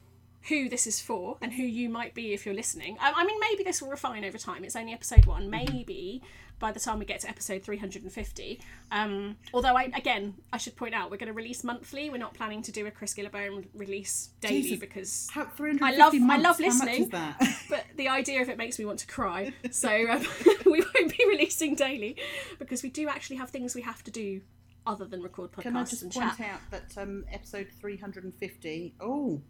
[0.48, 2.98] who this is for and who you might be if you're listening.
[3.02, 4.64] Um, I mean, maybe this will refine over time.
[4.64, 5.50] It's only episode one.
[5.50, 6.22] Maybe
[6.60, 8.60] by the time we get to episode 350.
[8.92, 12.10] Um, although, I again, I should point out we're going to release monthly.
[12.10, 14.80] We're not planning to do a Chris Guillebeau release daily Jesus.
[14.80, 15.28] because.
[15.32, 17.10] how I love- I months, love how much listening.
[17.70, 19.54] But the idea of it makes me want to cry.
[19.72, 20.26] So um,
[20.66, 22.16] we won't be releasing daily
[22.58, 24.42] because we do actually have things we have to do
[24.88, 26.48] other than record podcasts Can I just and point chat.
[26.54, 28.96] out that um, episode 350?
[29.02, 29.42] Oh,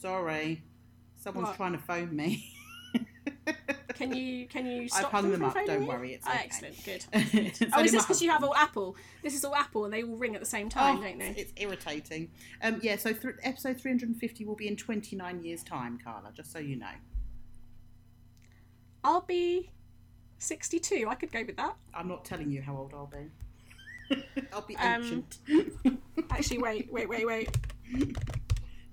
[0.00, 0.62] sorry,
[1.16, 1.56] someone's What?
[1.56, 2.44] trying to phone me.
[3.94, 5.86] Can you can you stop hung them, them up, don't you?
[5.86, 6.40] worry, it's Oh, okay.
[6.44, 7.04] excellent, good.
[7.12, 8.96] It's Oh, is this because you have all Apple?
[9.22, 11.34] This is all Apple, and they all ring at the same time, Oh, don't they?
[11.36, 12.30] It's irritating.
[12.62, 16.58] Um, yeah, so th- episode 350 will be in 29 years' time, Carla, just so
[16.58, 16.86] you know.
[19.04, 19.70] I'll be
[20.38, 21.06] sixty-two.
[21.06, 21.76] I could go with that.
[21.92, 24.22] I'm not telling you how old I'll be.
[24.52, 25.38] I'll be Um, ancient.
[26.30, 27.50] Actually, wait, wait, wait, wait.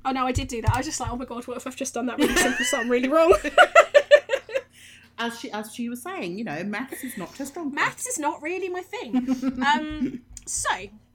[0.07, 0.73] Oh no, I did do that.
[0.73, 2.63] I was just like, oh my god, what if I've just done that really simple
[2.63, 3.35] sum really wrong?
[5.19, 7.73] as she as she was saying, you know, maths is not her strong.
[7.73, 9.27] Maths is not really my thing.
[9.67, 10.69] Um, so,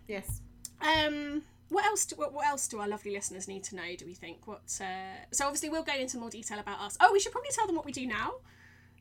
[0.06, 0.42] Yes.
[0.82, 2.04] um, what else?
[2.04, 3.96] Do, what, what else do our lovely listeners need to know?
[3.96, 4.46] Do we think?
[4.46, 4.78] What?
[4.78, 6.98] Uh, so obviously we'll go into more detail about us.
[7.00, 8.32] Oh, we should probably tell them what we do now.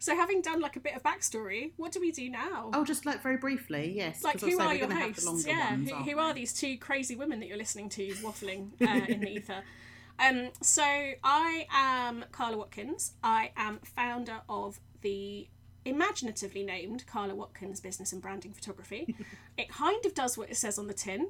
[0.01, 2.71] So having done like a bit of backstory, what do we do now?
[2.73, 4.23] Oh, just like very briefly, yes.
[4.23, 5.45] Like, who are your gonna have the hosts?
[5.45, 9.05] Yeah, ones, who, who are these two crazy women that you're listening to waffling uh,
[9.05, 9.61] in the ether?
[10.17, 13.13] Um, so I am Carla Watkins.
[13.23, 15.47] I am founder of the
[15.85, 19.15] imaginatively named Carla Watkins Business and Branding Photography.
[19.57, 21.27] it kind of does what it says on the tin.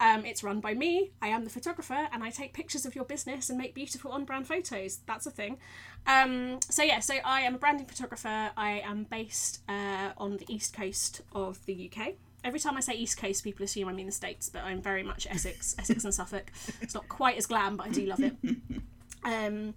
[0.00, 1.12] Um, it's run by me.
[1.20, 4.46] I am the photographer, and I take pictures of your business and make beautiful on-brand
[4.46, 5.00] photos.
[5.06, 5.58] That's a thing.
[6.06, 8.50] Um, so yeah, so I am a branding photographer.
[8.56, 12.14] I am based uh, on the east coast of the UK.
[12.42, 15.02] Every time I say east coast, people assume I mean the states, but I'm very
[15.02, 16.50] much Essex, Essex and Suffolk.
[16.80, 18.34] It's not quite as glam, but I do love it.
[19.22, 19.74] Um,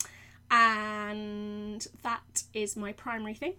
[0.52, 3.56] and that is my primary thing.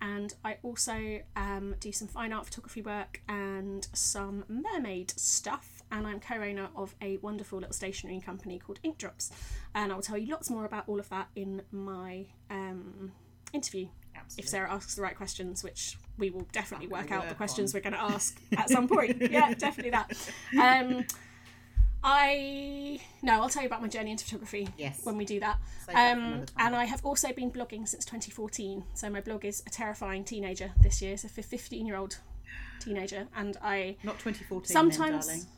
[0.00, 5.77] And I also um, do some fine art photography work and some mermaid stuff.
[5.90, 9.30] And I'm co owner of a wonderful little stationery company called Ink Drops.
[9.74, 13.12] And I'll tell you lots more about all of that in my um,
[13.52, 13.88] interview.
[14.36, 17.78] If Sarah asks the right questions, which we will definitely work out the questions on.
[17.78, 19.30] we're going to ask at some point.
[19.30, 20.12] yeah, definitely that.
[20.60, 21.04] Um,
[22.02, 25.00] I no, I'll tell you about my journey into photography Yes.
[25.04, 25.58] when we do that.
[25.86, 28.84] That Um, another and I have also been blogging since 2014.
[28.94, 31.16] So my blog is a terrifying teenager this year.
[31.16, 32.18] So for 15 year old
[32.80, 35.52] teenager, and I Not 2014, sometimes then, darling.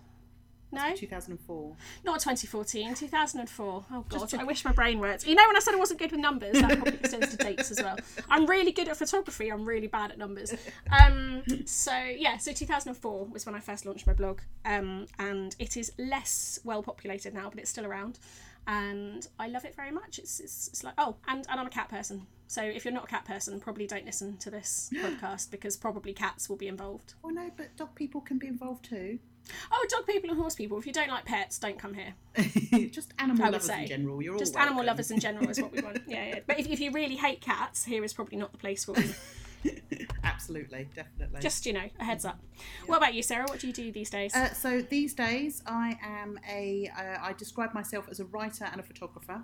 [0.72, 1.76] No, 2004.
[2.04, 3.84] not 2014, 2004.
[3.90, 5.26] Oh god, Just I wish my brain worked.
[5.26, 7.70] You know when I said I wasn't good with numbers, that probably extends to dates
[7.70, 7.98] as well.
[8.28, 9.50] I'm really good at photography.
[9.50, 10.54] I'm really bad at numbers.
[10.90, 15.76] Um, so yeah, so 2004 was when I first launched my blog, um, and it
[15.76, 18.18] is less well populated now, but it's still around,
[18.66, 20.18] and I love it very much.
[20.18, 22.26] It's it's, it's like oh, and and I'm a cat person.
[22.46, 26.12] So if you're not a cat person, probably don't listen to this podcast because probably
[26.12, 27.14] cats will be involved.
[27.22, 29.20] Well, no, but dog people can be involved too.
[29.72, 30.78] Oh, dog people and horse people.
[30.78, 32.14] If you don't like pets, don't come here.
[32.90, 33.82] just animal I lovers say.
[33.82, 34.22] in general.
[34.22, 36.02] You're Just animal lovers in general is what we want.
[36.06, 36.38] Yeah, yeah.
[36.46, 39.12] But if, if you really hate cats, here is probably not the place for you.
[40.24, 41.40] Absolutely, definitely.
[41.40, 42.40] Just you know, a heads up.
[42.86, 43.46] What about you, Sarah?
[43.46, 44.34] What do you do these days?
[44.34, 46.90] Uh, so these days, I am a.
[46.96, 49.42] Uh, I describe myself as a writer and a photographer.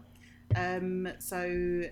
[0.54, 1.84] Um, so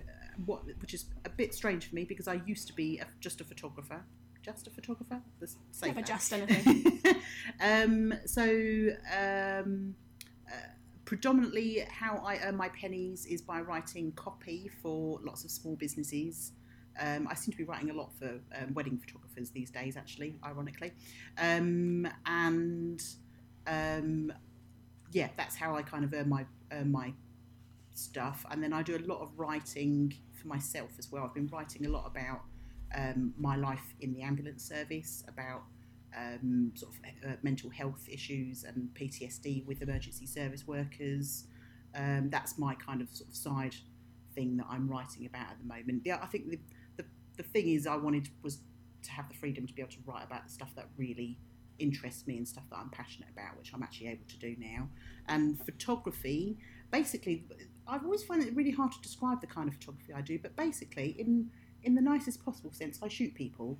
[0.45, 3.41] what which is a bit strange for me because I used to be a, just
[3.41, 4.03] a photographer,
[4.45, 5.19] just a photographer.
[5.39, 5.95] The same.
[5.95, 7.01] Never just anything.
[7.59, 9.95] um, so um,
[10.47, 10.67] uh,
[11.05, 16.51] predominantly, how I earn my pennies is by writing copy for lots of small businesses.
[16.99, 20.37] Um, I seem to be writing a lot for um, wedding photographers these days, actually,
[20.45, 20.93] ironically.
[21.37, 23.03] Um, and
[23.67, 24.31] um,
[25.11, 27.13] yeah, that's how I kind of earn my earn my
[27.95, 28.45] stuff.
[28.51, 31.23] And then I do a lot of writing for myself as well.
[31.23, 32.41] I've been writing a lot about
[32.95, 35.63] um, my life in the ambulance service, about
[36.17, 41.45] um, sort of uh, mental health issues and PTSD with emergency service workers.
[41.93, 43.75] Um, that's my kind of sort of side
[44.33, 46.03] thing that I'm writing about at the moment.
[46.05, 46.59] Yeah, I think the,
[46.97, 47.05] the,
[47.37, 48.59] the thing is I wanted was
[49.03, 51.37] to have the freedom to be able to write about the stuff that really
[51.79, 54.89] interests me and stuff that I'm passionate about, which I'm actually able to do now.
[55.27, 56.57] And photography,
[56.91, 57.45] basically,
[57.87, 60.55] I've always found it really hard to describe the kind of photography I do, but
[60.55, 61.49] basically, in
[61.85, 63.77] in the nicest possible sense, I shoot people.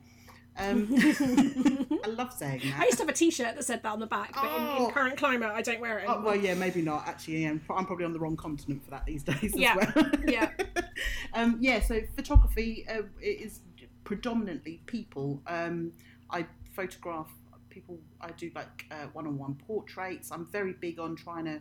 [0.57, 2.79] Um, I love saying that.
[2.79, 4.85] I used to have a T-shirt that said that on the back, but in, Oh.
[4.87, 6.05] in current climate, I don't wear it.
[6.07, 7.05] Oh, well, yeah, maybe not.
[7.07, 10.11] Actually, yeah, I'm probably on the wrong continent for that these days Yeah, as well.
[10.27, 10.51] yeah.
[11.33, 13.59] um, yeah, so photography uh, is
[14.05, 15.41] predominantly people.
[15.47, 15.91] Um,
[16.29, 17.29] I photograph
[17.69, 17.99] people.
[18.21, 20.31] I do like uh, one-on-one portraits.
[20.31, 21.59] I'm very big on trying to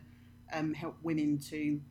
[0.53, 1.81] um, help women to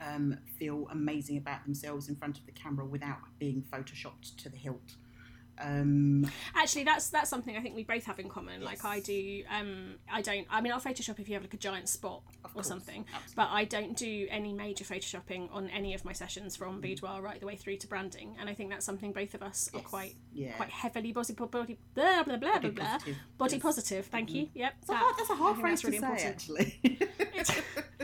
[0.00, 4.56] um, feel amazing about themselves in front of the camera without being photoshopped to the
[4.56, 4.96] hilt.
[5.58, 8.62] Um, Actually, that's that's something I think we both have in common.
[8.62, 10.46] Like I do, um, I don't.
[10.50, 13.04] I mean, I'll Photoshop if you have like a giant spot Of or course, something,
[13.14, 13.34] absolutely.
[13.36, 16.82] but I don't do any major photoshopping on any of my sessions from Mm.
[16.82, 18.36] boudoir right the way through to branding.
[18.40, 20.52] And I think that's something both of us are quite yeah.
[20.54, 23.62] quite heavily body body blah blah blah blah Body blah positive, body yes.
[23.62, 24.06] positive.
[24.06, 24.48] Thank you.
[24.54, 26.98] Yep, hard, that's a hard phrase think to say, really actually.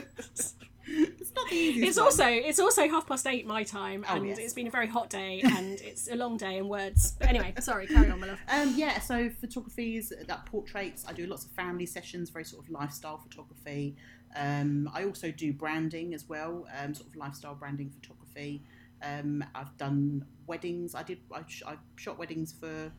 [1.51, 1.87] It's- it's not the easiest.
[1.89, 2.05] It's one.
[2.05, 4.37] also it's also half past eight my time, Oh, and yes.
[4.37, 7.13] it's been a very hot day, and it's a long day in words.
[7.19, 8.39] But anyway, sorry, carry on, my love.
[8.49, 11.05] Um, yeah, so photography is that portraits.
[11.07, 13.95] I do lots of family sessions, very sort of lifestyle photography.
[14.35, 18.63] Um, I also do branding as well, um, sort of lifestyle branding photography.
[19.03, 20.95] Um, I've done weddings.
[20.95, 21.19] I did.
[21.33, 22.91] I, sh- I shot weddings for.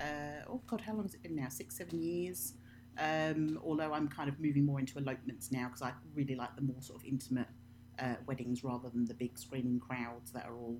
[0.00, 1.48] Uh, oh God, how long has it been now?
[1.48, 2.54] Six, seven years.
[2.98, 6.62] Um, although I'm kind of moving more into elopements now because I really like the
[6.62, 7.46] more sort of intimate
[8.02, 10.78] uh, weddings rather than the big screaming crowds that are all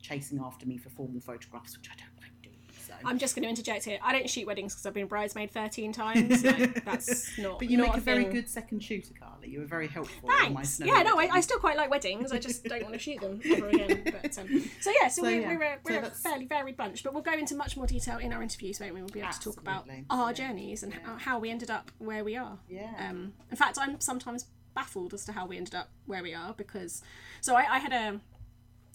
[0.00, 2.56] chasing after me for formal photographs, which I don't like doing.
[2.86, 2.94] So.
[3.04, 3.98] I'm just going to interject here.
[4.02, 6.42] I don't shoot weddings because I've been a bridesmaid 13 times.
[6.44, 7.58] Like, that's not.
[7.58, 8.32] But you not make a very thing.
[8.32, 9.46] good second shooter, Carla.
[9.46, 10.28] You were very helpful.
[10.30, 10.70] on my Thanks.
[10.70, 12.32] snow Yeah, no, I, I still quite like weddings.
[12.32, 14.02] I just don't want to shoot them ever again.
[14.22, 15.48] But um, so yeah, so, So, we're, yeah.
[15.56, 17.04] we're, a, we're a fairly varied bunch.
[17.04, 19.00] But we'll go into much more detail in our interviews, won't we?
[19.02, 20.32] We'll be able to talk about our Yeah.
[20.32, 20.98] journeys and Yeah.
[21.04, 22.58] how, how we ended up where we are.
[22.68, 22.90] Yeah.
[23.08, 24.46] Um, in fact, I'm sometimes
[24.80, 27.02] baffled as to how we ended up where we are because.
[27.40, 28.20] So I, I had a.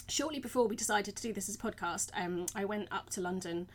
[0.08, 3.21] Shortly before we decided to do this as a podcast, um, I went up to
[3.21, 3.67] London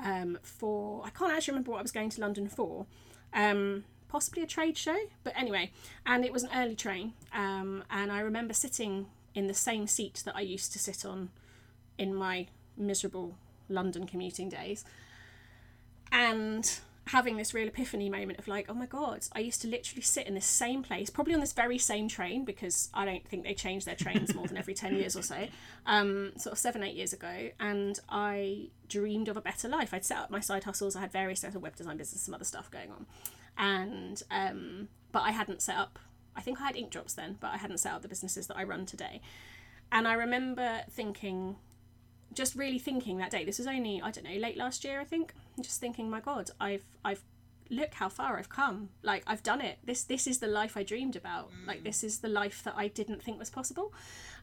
[0.00, 1.02] um, for.
[1.04, 2.86] I can't actually remember what I was going to London for.
[3.32, 5.72] Um, possibly a trade show, but anyway,
[6.04, 7.12] and it was an early train.
[7.32, 11.30] Um, and I remember sitting in the same seat that I used to sit on
[11.98, 13.36] in my miserable
[13.68, 14.84] London commuting days
[16.12, 20.02] and having this real epiphany moment of like, oh my god, I used to literally
[20.02, 23.44] sit in this same place, probably on this very same train because I don't think
[23.44, 25.46] they change their trains more than every 10 years or so,
[25.86, 27.50] um, sort of seven, eight years ago.
[27.60, 29.94] And I dreamed of a better life.
[29.94, 32.34] I'd set up my side hustles, I had various sort of web design business, some
[32.34, 33.06] other stuff going on.
[33.56, 36.00] And, um, but I hadn't set up,
[36.34, 38.56] I think I had ink drops then, but I hadn't set up the businesses that
[38.56, 39.20] I run today.
[39.92, 41.56] And I remember thinking,
[42.32, 43.44] just really thinking that day.
[43.44, 45.32] This was only i don't know late last year i think.
[45.60, 47.22] Just thinking my god i've i've
[47.68, 48.90] look how far i've come.
[49.02, 49.78] Like i've done it.
[49.84, 51.50] This this is the life i dreamed about.
[51.66, 53.92] Like this is the life that i didn't think was possible.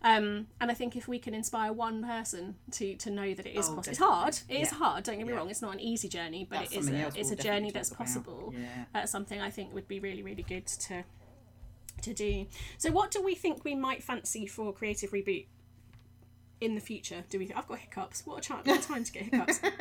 [0.01, 3.55] Um and i think if we can inspire one person to to know that it
[3.55, 4.39] is Oh, possible it's hard.
[4.49, 4.77] It is Yeah.
[4.77, 5.39] hard don't get me Yeah.
[5.39, 5.49] wrong.
[5.49, 8.53] It's not an easy journey but That's it is a, it's a journey that's possible.
[8.57, 8.85] Yeah.
[8.93, 11.03] that's something i think would be really really good to
[12.01, 12.47] to do.
[12.77, 15.45] So what do we think we might fancy for creative reboot
[16.61, 18.65] in the future do we i've got hiccups what a chance!
[18.67, 19.59] what a time to get hiccups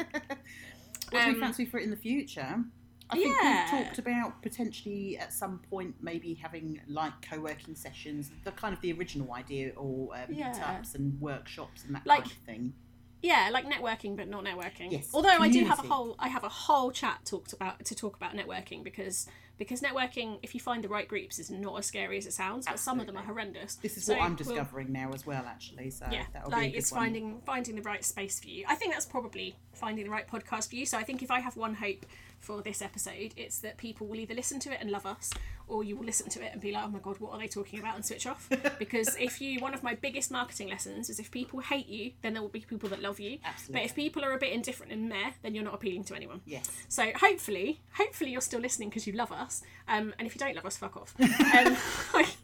[1.11, 2.65] What do Um, we fancy for it in the future?
[3.11, 3.71] I think yeah.
[3.71, 8.81] we've talked about potentially at some point maybe having like co-working sessions, the kind of
[8.81, 10.53] the original idea, or um, Yeah.
[10.55, 12.73] meetups and workshops and that Like- kind of thing.
[13.21, 16.43] yeah like networking but not networking Yes, although i do have a whole i have
[16.45, 19.29] a whole chat talked about to talk about networking because
[19.63, 22.67] because networking if you find the right groups is not as scary as it sounds
[22.67, 25.25] but some of them are horrendous This is So what I'm we'll- discovering now as
[25.27, 25.91] well, actually.
[25.91, 27.01] So yeah that'll be a like it's one.
[27.03, 30.71] finding finding the right space for you i think that's probably finding the right podcast
[30.71, 32.05] for you so i think if i have one hope
[32.41, 33.33] for this episode.
[33.37, 35.31] It's that people will either listen to it and love us,
[35.73, 37.49] or you will listen to it and be like, "Oh my god, what are they
[37.49, 38.49] talking about?" and switch off.
[38.79, 42.35] because if you, one of my biggest marketing lessons is if people hate you, then
[42.35, 43.39] there will be people that love you.
[43.45, 43.73] Absolutely.
[43.73, 46.43] But if people are a bit indifferent and meh, then you're not appealing to anyone.
[46.45, 46.71] Yes.
[46.89, 49.63] So hopefully, hopefully you're still listening because you love us.
[49.89, 51.15] Um, and if you don't love us, fuck off.
[51.53, 51.77] Um,
[52.13, 52.37] that's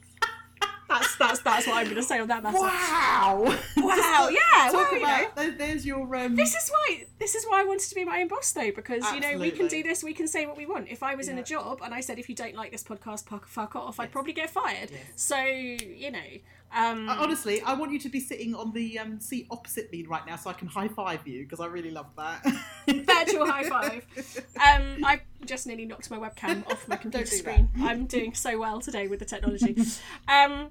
[1.68, 2.58] what I'm going to say on that matter.
[2.58, 3.56] Wow.
[3.76, 4.70] Wow, yeah.
[4.70, 5.26] Talk well, you know.
[5.32, 6.36] about there's your um.
[6.36, 9.04] This is why this is why I wanted to be my own boss though, because
[9.12, 10.88] you know we can do this, we can say what we want.
[10.88, 13.28] If I was in a job and I said if you don't like this podcast,
[13.28, 14.90] fuck, fuck off, I'd probably get fired.
[14.90, 15.00] Yes.
[15.16, 16.18] So you know,
[16.74, 20.26] um, Honestly, I want you to be sitting on the um, seat opposite me right
[20.26, 22.44] now, so I can high five you because I really love that.
[22.86, 24.06] virtual high five.
[24.56, 27.70] Um, I just nearly knocked my webcam off my computer do screen.
[27.80, 29.76] I'm doing so well today with the technology.
[30.28, 30.70] Um,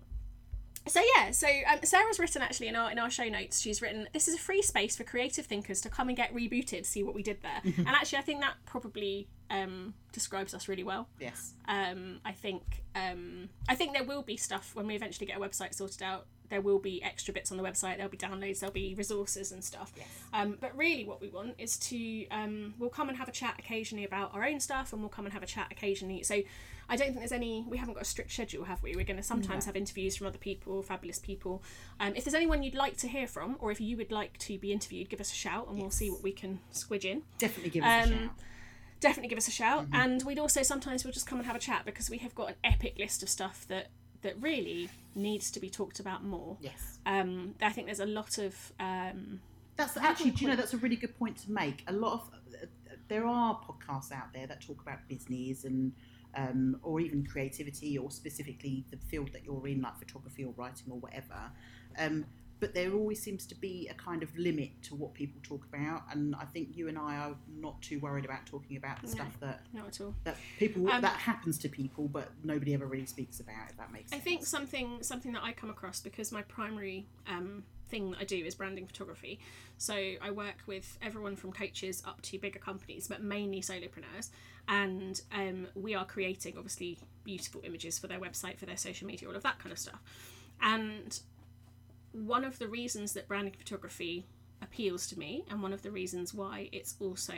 [0.88, 3.60] so yeah, so um, Sarah's written actually in our in our show notes.
[3.60, 6.86] She's written, "This is a free space for creative thinkers to come and get rebooted,
[6.86, 10.84] see what we did there." and actually, I think that probably um, describes us really
[10.84, 11.08] well.
[11.20, 11.54] yes.
[11.68, 15.40] Um, I think um, I think there will be stuff when we eventually get a
[15.40, 16.28] website sorted out.
[16.50, 17.98] There will be extra bits on the website.
[17.98, 18.60] There'll be downloads.
[18.60, 19.92] There'll be resources and stuff.
[19.98, 20.08] Yes.
[20.32, 23.56] Um, but really, what we want is to um, we'll come and have a chat
[23.60, 26.24] occasionally about our own stuff, and we'll come and have a chat occasionally.
[26.24, 26.42] So
[26.90, 27.66] I don't think there's any.
[27.68, 28.96] We haven't got a strict schedule, have we?
[28.96, 31.62] We're going to sometimes have interviews from other people, fabulous people.
[32.00, 34.58] Um, if there's anyone you'd like to hear from, or if you would like to
[34.58, 37.72] be interviewed, give us a shout, and we'll see what we can squidge in Definitely
[37.72, 38.32] give us a Um, shout.
[39.00, 41.60] definitely give us a shout and we'd also sometimes we'll just come and have a
[41.60, 43.88] chat because we have got an epic list of stuff that
[44.24, 46.98] that really needs to be talked about more Yes.
[47.06, 49.40] um i think there's a lot of um
[49.76, 51.84] That's actually, do you know, that's a really good point to make.
[51.88, 52.32] A lot of
[53.08, 55.94] there are podcasts out there that talk about business and
[56.38, 60.92] um, or even creativity or specifically the field that you're in, like photography or writing
[60.92, 61.52] or whatever.
[61.98, 62.26] Um,
[62.60, 66.04] but there always seems to be a kind of limit to what people talk about,
[66.12, 69.14] and I think you and I are not too worried about talking about the No.
[69.14, 72.88] stuff that not at all that people Um, that happens to people, but nobody ever
[72.88, 73.70] really speaks about.
[73.70, 74.24] If that makes i sense.
[74.24, 78.38] think something something that i come across because my primary um thing that i do
[78.38, 79.40] is branding photography
[79.78, 84.30] so i work with everyone from coaches up to bigger companies but mainly solopreneurs
[84.68, 89.28] and um, we are creating obviously beautiful images for their website for their social media
[89.28, 90.02] all of that kind of stuff.
[90.62, 91.20] And
[92.12, 94.26] one of the reasons that branding photography
[94.62, 97.34] appeals to me and one of the reasons why it's also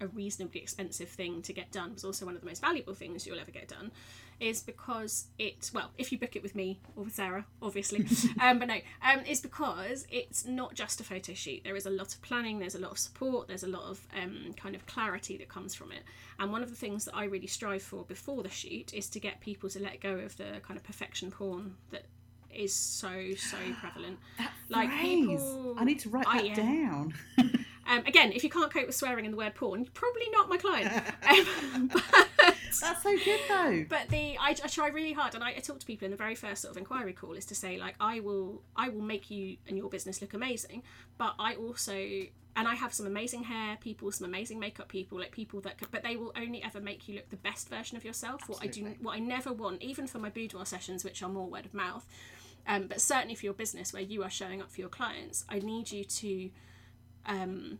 [0.00, 3.26] a reasonably expensive thing to get done was also one of the most valuable things
[3.26, 3.92] you'll ever get done
[4.40, 8.06] is because it well if you book it with me or with sarah obviously
[8.40, 11.90] um, but no um, is because it's not just a photo shoot there is a
[11.90, 14.86] lot of planning there's a lot of support there's a lot of um, kind of
[14.86, 16.02] clarity that comes from it
[16.38, 19.20] and one of the things that i really strive for before the shoot is to
[19.20, 22.04] get people to let go of the kind of perfection porn that
[22.52, 24.18] is so so prevalent
[24.68, 25.26] like Phrase.
[25.26, 27.14] people I need to write that down.
[27.38, 30.48] um, again, if you can't cope with swearing and the word porn, you're probably not
[30.48, 30.92] my client.
[31.74, 32.28] um, but,
[32.80, 33.84] That's so good though.
[33.88, 36.16] but the I, I try really hard, and I, I talk to people in the
[36.16, 39.30] very first sort of inquiry call is to say like I will I will make
[39.30, 40.82] you and your business look amazing,
[41.18, 41.94] but I also
[42.56, 45.90] and I have some amazing hair people, some amazing makeup people, like people that could,
[45.90, 48.48] but they will only ever make you look the best version of yourself.
[48.48, 51.48] What I do, what I never want, even for my boudoir sessions, which are more
[51.48, 52.06] word of mouth,
[52.66, 55.58] um, but certainly for your business where you are showing up for your clients, I
[55.58, 56.50] need you to
[57.26, 57.78] um,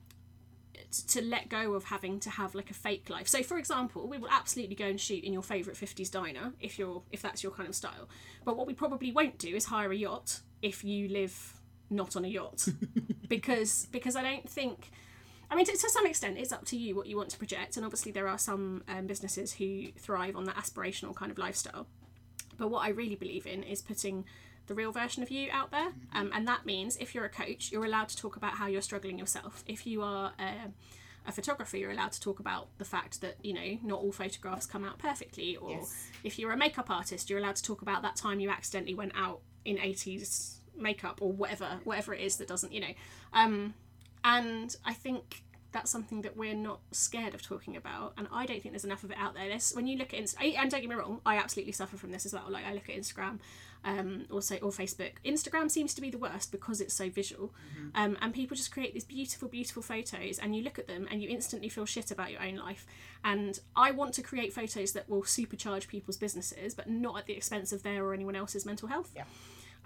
[1.02, 3.28] to let go of having to have like a fake life.
[3.28, 6.78] So for example, we will absolutely go and shoot in your favorite 50s diner if
[6.78, 8.08] you're if that's your kind of style.
[8.44, 12.24] But what we probably won't do is hire a yacht if you live not on
[12.24, 12.66] a yacht
[13.28, 14.90] because because I don't think
[15.50, 17.76] I mean, to, to some extent, it's up to you what you want to project,
[17.76, 21.86] and obviously there are some um, businesses who thrive on that aspirational kind of lifestyle.
[22.56, 24.24] But what I really believe in is putting
[24.66, 27.70] the real version of you out there, um, and that means if you're a coach,
[27.70, 29.62] you're allowed to talk about how you're struggling yourself.
[29.66, 30.70] If you are a,
[31.28, 34.66] a photographer, you're allowed to talk about the fact that you know not all photographs
[34.66, 35.56] come out perfectly.
[35.56, 36.08] Or Yes.
[36.22, 39.12] if you're a makeup artist, you're allowed to talk about that time you accidentally went
[39.16, 42.92] out in 80s makeup or whatever, whatever it is that doesn't, you know.
[43.32, 43.74] Um,
[44.24, 45.42] and I think
[45.72, 49.02] that's something that we're not scared of talking about and I don't think there's enough
[49.02, 51.20] of it out there there's, when you look at Inst- and don't get me wrong
[51.26, 53.40] I absolutely suffer from this as well like I look at Instagram
[53.84, 55.12] um, also or Facebook.
[55.24, 57.52] Instagram seems to be the worst because it's so visual.
[57.94, 61.22] Um, and people just create these beautiful beautiful photos and you look at them and
[61.22, 62.86] you instantly feel shit about your own life.
[63.24, 67.34] And I want to create photos that will supercharge people's businesses but not at the
[67.34, 69.10] expense of their or anyone else's mental health.
[69.14, 69.24] Yeah.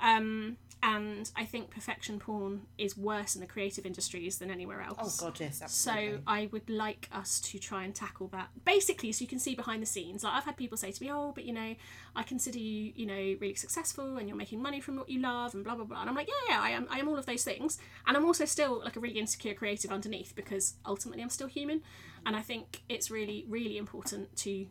[0.00, 5.20] Um, and I think perfection porn is worse in the creative industries than anywhere else.
[5.20, 5.26] Oh.
[5.26, 6.12] God, yes, absolutely.
[6.18, 9.56] So I would like us to try and tackle that basically, so you can see
[9.56, 10.22] behind the scenes.
[10.22, 11.74] Like I've had people say to me, "Oh, but you know,
[12.14, 15.52] I consider you, you know, really successful, and you're making money from what you love,
[15.54, 16.86] and blah blah blah." And I'm like, "Yeah, yeah, I am.
[16.90, 19.90] I am all of those things, and I'm also still like a really insecure creative
[19.90, 21.82] underneath because ultimately I'm still human,
[22.24, 24.68] and I think it's really, really important to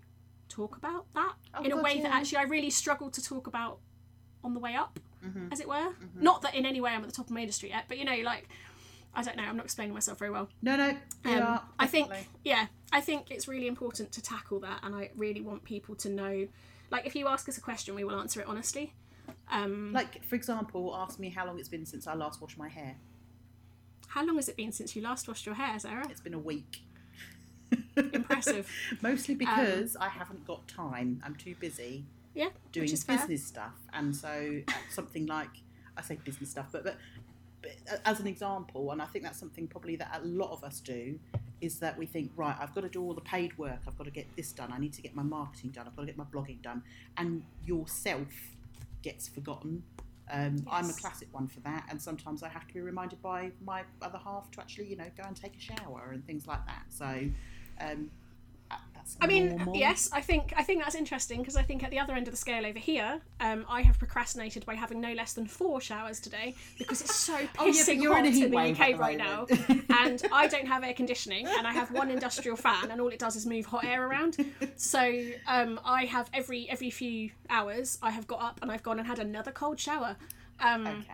[0.47, 3.47] talk about that Oh, in a God, way that actually I really struggle to talk
[3.47, 3.79] about
[4.41, 5.51] on the way up, Mm-hmm.
[5.51, 5.93] as it were.
[6.15, 8.05] Not that in any way I'm at the top of my industry yet, but you
[8.05, 8.47] know, like.
[9.15, 9.43] I don't know.
[9.43, 10.47] I'm not explaining myself very well.
[10.61, 10.89] no, no,
[11.25, 12.11] Um, are, I think,
[12.43, 16.09] yeah, I think it's really important to tackle that, and I really want people to
[16.09, 16.47] know.
[16.91, 18.93] Like, if you ask us a question, we will answer it honestly.
[19.49, 22.69] Um, Like, for example, ask me how long it's been since I last washed my
[22.69, 22.97] hair.
[24.09, 26.07] how long has it been since you last washed your hair, Sarah?
[26.11, 26.83] It's been a week.
[27.95, 28.69] Impressive.
[29.01, 31.21] Mostly because I haven't got time.
[31.25, 32.05] I'm too busy
[32.37, 33.17] Yeah, doing is fair.
[33.17, 35.49] business stuff, and so uh, something like
[35.97, 36.97] I say business stuff, but, but
[37.63, 37.71] but
[38.05, 41.19] as an example, and I think that's something probably that a lot of us do,
[41.61, 44.03] is that we think right, I've got to do all the paid work, I've got
[44.03, 46.17] to get this done, I need to get my marketing done, I've got to get
[46.17, 46.83] my blogging done,
[47.17, 48.27] and yourself
[49.01, 49.81] gets forgotten.
[50.29, 53.51] Um, I'm a classic one for that, and sometimes I have to be reminded by
[53.65, 56.65] my other half to actually, you know, go and take a shower and things like
[56.67, 56.83] that.
[56.89, 57.29] So
[57.81, 58.11] um,
[59.15, 59.75] that's I mean, normal.
[59.75, 62.33] yes, I think I think that's interesting because I think at the other end of
[62.33, 66.19] the scale over here, um, I have procrastinated by having no less than four showers
[66.19, 69.17] today because it's so pissing Oh, yeah, you're hot in in, the UK the right
[69.17, 69.47] now,
[70.01, 73.19] and I don't have air conditioning, and I have one industrial fan, and all it
[73.19, 74.37] does is move hot air around.
[74.75, 74.99] So
[75.47, 79.07] um, I have every every few hours, I have got up and I've gone and
[79.07, 80.15] had another cold shower.
[80.59, 81.13] Um, Okay.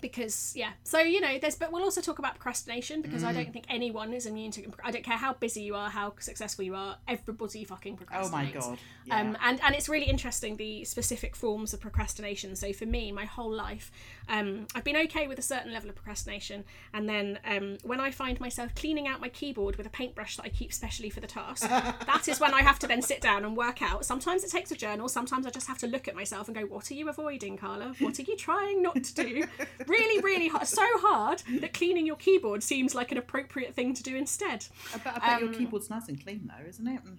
[0.00, 3.26] Because yeah so you know there's but we'll also talk about procrastination because Mm.
[3.28, 6.12] i don't think anyone is immune to i don't care how busy you are how
[6.18, 8.26] successful you are everybody fucking procrastinates.
[8.26, 8.78] Oh my god.
[9.06, 9.20] Yeah.
[9.20, 12.56] um, and and it's really interesting the specific forms of procrastination.
[12.56, 13.92] So for me, my whole life,
[14.28, 18.10] um, I've been okay with a certain level of procrastination, and then um, when I
[18.10, 21.28] find myself cleaning out my keyboard with a paintbrush that I keep specially for the
[21.28, 24.04] task, that is when I have to then sit down and work out.
[24.04, 25.08] Sometimes it takes a journal.
[25.08, 27.94] Sometimes I just have to look at myself and go, "What are you avoiding, Carla?
[28.00, 29.44] What are you trying not to do?"
[29.86, 30.66] really, really hard.
[30.66, 34.66] So hard that cleaning your keyboard seems like an appropriate thing to do instead.
[34.94, 37.04] I bet, I bet your um, keyboard's nice and clean though, isn't it?
[37.04, 37.16] Mm.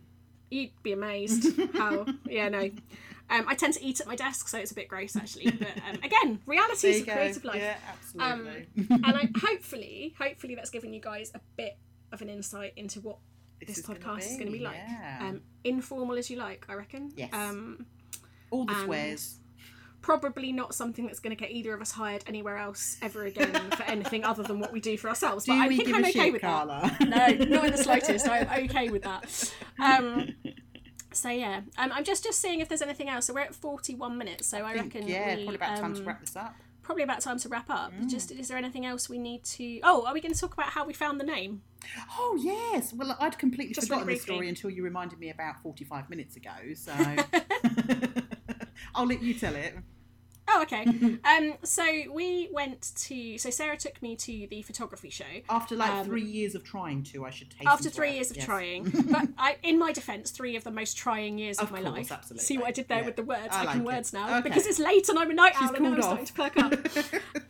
[0.50, 2.06] You'd be amazed how.
[2.26, 2.70] Yeah, no.
[3.30, 5.52] Um, I tend to eat at my desk, so it's a bit gross actually.
[5.52, 7.14] But um, again, realities you of go.
[7.14, 7.62] creative life.
[7.62, 8.68] Yeah, absolutely.
[8.90, 11.78] and I hopefully, hopefully that's given you guys a bit
[12.14, 13.18] of an insight into what
[13.66, 14.76] this, is gonna podcast is going to be like.
[14.76, 15.20] yeah.
[15.22, 17.12] Um, informal as you like, I reckon.
[17.16, 17.34] Yes.
[17.34, 17.86] Um,
[18.52, 19.40] All the swears.
[20.08, 23.52] Probably not something that's going to get either of us hired anywhere else ever again
[23.72, 25.44] for anything other than what we do for ourselves.
[25.44, 26.96] Do but I think I'm okay shit, with Carla?
[27.02, 27.40] that.
[27.42, 28.26] No, not in the slightest.
[28.26, 29.54] I'm okay with that.
[29.84, 30.34] Um,
[31.12, 33.26] so yeah, um, I'm just just seeing if there's anything else.
[33.26, 34.48] So we're at 41 minutes.
[34.48, 36.56] So I, I think, reckon yeah, we, probably about time to um, wrap this up.
[36.84, 37.92] Probably about time to wrap up.
[37.92, 38.10] Mm.
[38.10, 39.82] Just is there anything else we need to?
[39.84, 41.64] Oh, are we going to talk about how we found the name?
[42.18, 42.94] Oh yes.
[42.94, 44.36] Well, I'd completely Just forgotten this briefly.
[44.36, 46.54] story until you reminded me about forty-five minutes ago.
[46.76, 46.94] So
[48.96, 49.76] I'll let you tell it.
[50.58, 50.86] Oh, okay.
[51.24, 53.38] um, so we went to.
[53.38, 55.26] So Sarah took me to the photography show.
[55.50, 57.68] After like Um, three years of trying to, I should take.
[57.68, 61.38] After three years of trying, but I, in my defence, three of the most trying
[61.38, 62.12] years of, Of my course, life.
[62.12, 62.44] absolutely.
[62.46, 63.06] See what I did there Yeah.
[63.06, 63.50] with the words?
[63.52, 63.86] I I, can it.
[63.86, 64.50] words now Okay.
[64.50, 66.58] because it's late and I'm a night She's owl and now I'm starting to perk
[66.58, 66.74] up.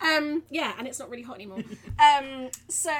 [0.02, 1.58] um, yeah, and it's not really hot anymore.
[1.98, 2.92] Um, so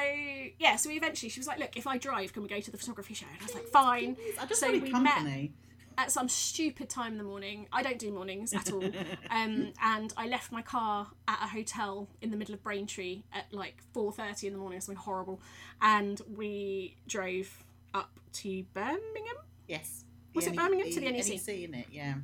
[0.59, 2.71] yeah, so we eventually she was like, "Look, if I drive, can we go to
[2.71, 5.53] the photography show?" And I was like, "Fine." I just So we company.
[5.99, 7.67] At some stupid time in the morning.
[7.73, 8.85] I don't do mornings at all.
[9.31, 13.53] Um, and I left my car at a hotel in the middle of Braintree at
[13.53, 15.41] like 4.30 in the morning, something horrible.
[15.83, 19.37] And we drove up to Birmingham
[19.69, 20.05] Yes.
[20.35, 21.29] Was it Birmingham to the NEC?
[21.29, 22.15] NEC, in it, yeah.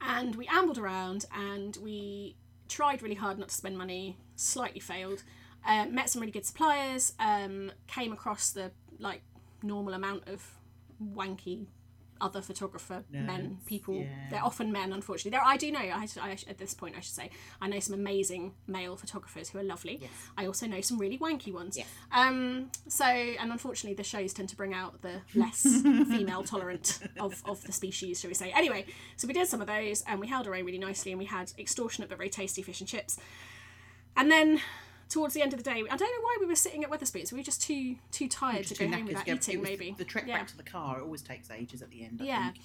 [0.00, 2.36] and we ambled around and we
[2.68, 5.22] tried really hard not to spend money, slightly failed.
[5.66, 9.22] Uh, met some really good suppliers, um, came across the like
[9.62, 10.44] normal amount of
[11.02, 11.66] wanky
[12.20, 14.06] other photographer men people yeah.
[14.30, 17.14] they're often men unfortunately there i do know I, I, at this point i should
[17.14, 20.10] say i know some amazing male photographers who are lovely Yes.
[20.36, 21.86] i also know some really wanky ones Yes.
[22.12, 27.42] um so and unfortunately the shows tend to bring out the less female tolerant of,
[27.44, 28.84] of the species shall we say anyway
[29.16, 31.24] so we did some of those and we held our own really nicely and we
[31.26, 33.18] had extortionate but very tasty fish and chips
[34.16, 34.60] and then
[35.08, 37.32] towards the end of the day i don't know why we were sitting at wetherspoons
[37.32, 40.04] we were just too too tired to go home without to get- eating maybe The
[40.04, 40.38] trek Yeah.
[40.38, 42.20] back to the car it always takes ages at the end.
[42.22, 42.44] I yeah.
[42.52, 42.64] think.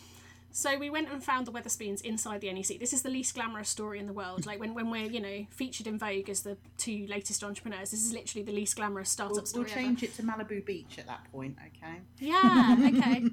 [0.55, 2.77] So we went and found the Wetherspoons inside the NEC.
[2.79, 4.45] This is the least glamorous story in the world.
[4.45, 8.05] Like when, when we're, you know, featured in Vogue as the two latest entrepreneurs, this
[8.05, 9.79] is literally the least glamorous startup We'll, we'll story ever.
[9.81, 11.95] change it to Malibu Beach at that point, okay?
[12.19, 13.23] Yeah, okay.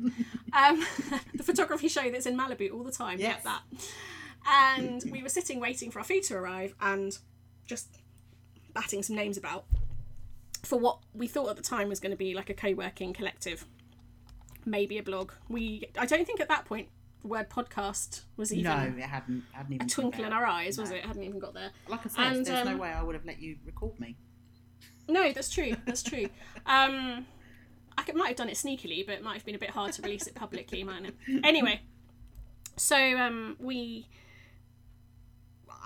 [0.57, 0.87] um,
[1.35, 3.19] the photography show that's in Malibu all the time.
[3.19, 3.35] Yes.
[3.35, 3.63] Get that.
[4.47, 7.19] and we were sitting waiting for our food to arrive and
[7.67, 7.99] just
[8.75, 9.65] batting some names about
[10.63, 13.65] for what we thought at the time was going to be like a co-working collective
[14.67, 16.89] maybe a blog we i don't think at that point
[17.23, 19.45] the word podcast was even No, it hadn't.
[19.53, 20.97] hadn't even a twinkle in our eyes was No.
[20.97, 23.15] it hadn't even got there Like I said, And, there's no um, way I would
[23.15, 24.17] have let you record me.
[25.09, 26.29] no that's true that's true
[26.67, 27.27] um
[27.99, 29.93] i could, might have done it sneakily but it might have been a bit hard
[29.95, 31.81] to release it publicly mightn't it anyway
[32.77, 34.07] so um we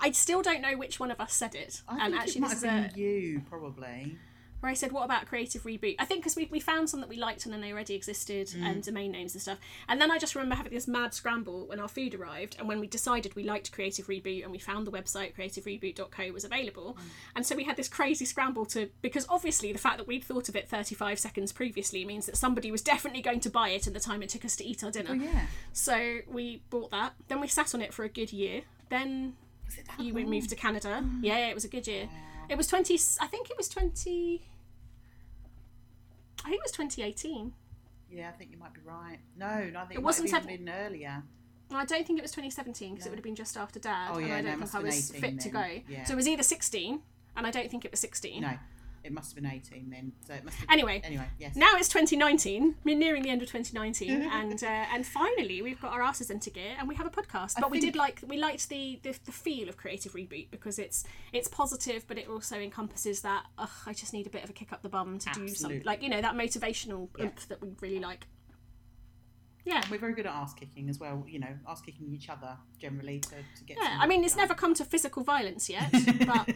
[0.01, 2.41] I still don't know which one of us said it, I and think actually it
[2.41, 4.17] might this have is been a, you, probably.
[4.59, 7.09] where I said, "What about creative reboot?" I think because we, we found some that
[7.09, 8.63] we liked and then they already existed Mm.
[8.65, 9.57] and domain names and stuff.
[9.87, 12.79] And then I just remember having this mad scramble when our food arrived and when
[12.79, 16.97] we decided we liked creative reboot and we found the website creativereboot.co was available.
[16.99, 17.03] Mm.
[17.37, 20.49] And so we had this crazy scramble to because obviously the fact that we'd thought
[20.49, 23.93] of it 35 seconds previously means that somebody was definitely going to buy it in
[23.93, 25.11] the time it took us to eat our dinner.
[25.11, 25.45] Oh yeah.
[25.73, 27.13] So we bought that.
[27.27, 28.61] Then we sat on it for a good year.
[28.89, 29.35] Then
[29.65, 30.29] Was it that you long?
[30.29, 31.01] moved to Canada.
[31.03, 31.09] Oh.
[31.21, 32.05] Yeah, it was a good year.
[32.05, 32.45] Wow.
[32.49, 34.41] It was 20 I think it was 20
[36.43, 37.53] I think it was 2018.
[38.11, 39.17] Yeah, I think you might be right.
[39.37, 41.23] No, no, I think It it, wasn't might have seven- even been earlier.
[41.71, 44.17] I don't think it was 2017 because it would have been just after Dad, Oh,
[44.19, 45.65] and yeah, I don't must think I was 18 fit to go.
[45.89, 46.03] yeah.
[46.03, 47.01] So it was either 16,
[47.35, 48.41] and I don't think it was 16.
[48.43, 48.53] No,
[49.05, 50.11] it must have been 18 then.
[50.27, 51.55] So it must have Anyway, Anyway, yes.
[51.55, 52.75] now it's 2019.
[52.83, 56.49] We're nearing the end of 2019, and uh, and finally we've got our asses into
[56.49, 57.53] gear, and we have a podcast.
[57.57, 60.79] I But we did like we liked the, the the feel of Creative Reboot because
[60.79, 63.45] it's it's positive, but it also encompasses that.
[63.57, 65.83] Ugh, I just need a bit of a kick up the bum to do something,
[65.85, 67.25] like you know that motivational Yeah.
[67.25, 68.25] oomph that we really like.
[69.65, 69.81] Yeah.
[69.89, 73.19] We're very good at ass kicking as well, you know, ass kicking each other generally
[73.19, 74.43] to, to get Yeah, I mean, it's done.
[74.43, 75.91] never come to physical violence yet,
[76.27, 76.49] but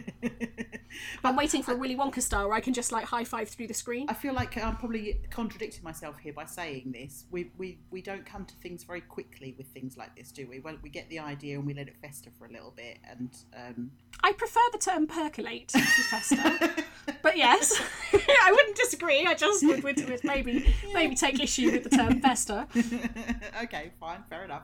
[1.24, 3.66] I'm waiting for a Willy Wonka style where I can just like high five through
[3.66, 4.06] the screen.
[4.08, 7.24] I feel like I'm probably contradicting myself here by saying this.
[7.30, 10.60] We, we, we don't come to things very quickly with things like this, do we?
[10.60, 12.98] Well, we get the idea and we let it fester for a little bit.
[13.08, 13.90] And um,
[14.22, 16.84] I prefer the term percolate to fester,
[17.22, 17.80] but yes,
[18.12, 19.26] I wouldn't disagree.
[19.26, 22.66] I just would, would, would maybe maybe take issue with the term fester.
[23.64, 24.62] okay, fine, fair enough.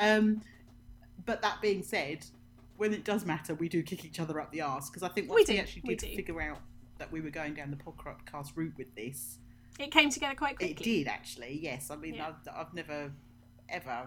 [0.00, 0.42] Um,
[1.26, 2.24] but that being said,
[2.76, 5.28] when it does matter, we do kick each other up the arse because I think
[5.28, 6.16] once we, do, actually we did do.
[6.16, 6.58] figure out
[6.98, 9.38] that we were going down the podcast route with this,
[9.78, 10.74] It came together quite quickly.
[10.74, 11.58] it did actually.
[11.62, 12.28] Yes, I mean, Yeah.
[12.46, 13.12] I've, I've never
[13.68, 14.06] ever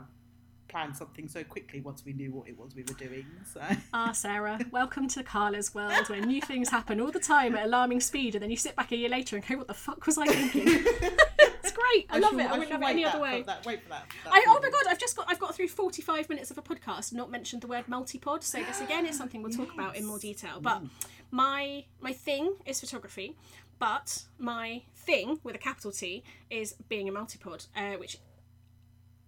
[0.67, 3.25] planned something so quickly once we knew what it was we were doing.
[3.53, 3.61] So
[3.93, 7.99] Ah, Sarah, welcome to Carla's world where new things happen all the time at alarming
[7.99, 10.17] speed, and then you sit back a year later and go, "What the fuck was
[10.17, 10.85] I thinking?"
[11.71, 12.07] it's great.
[12.09, 12.47] I, love shall- it.
[12.47, 13.43] I, wouldn't have it any other way.
[13.43, 14.05] That, wait for that.
[14.23, 16.61] that I, oh my god, I've just got I've got through 45 minutes of a
[16.61, 18.43] podcast not mentioned the word multipod.
[18.43, 20.59] So this again is something we'll talk about in more detail.
[20.61, 20.83] But
[21.31, 23.35] my my thing is photography,
[23.79, 28.17] but my thing with a capital T is being a multipod, uh, which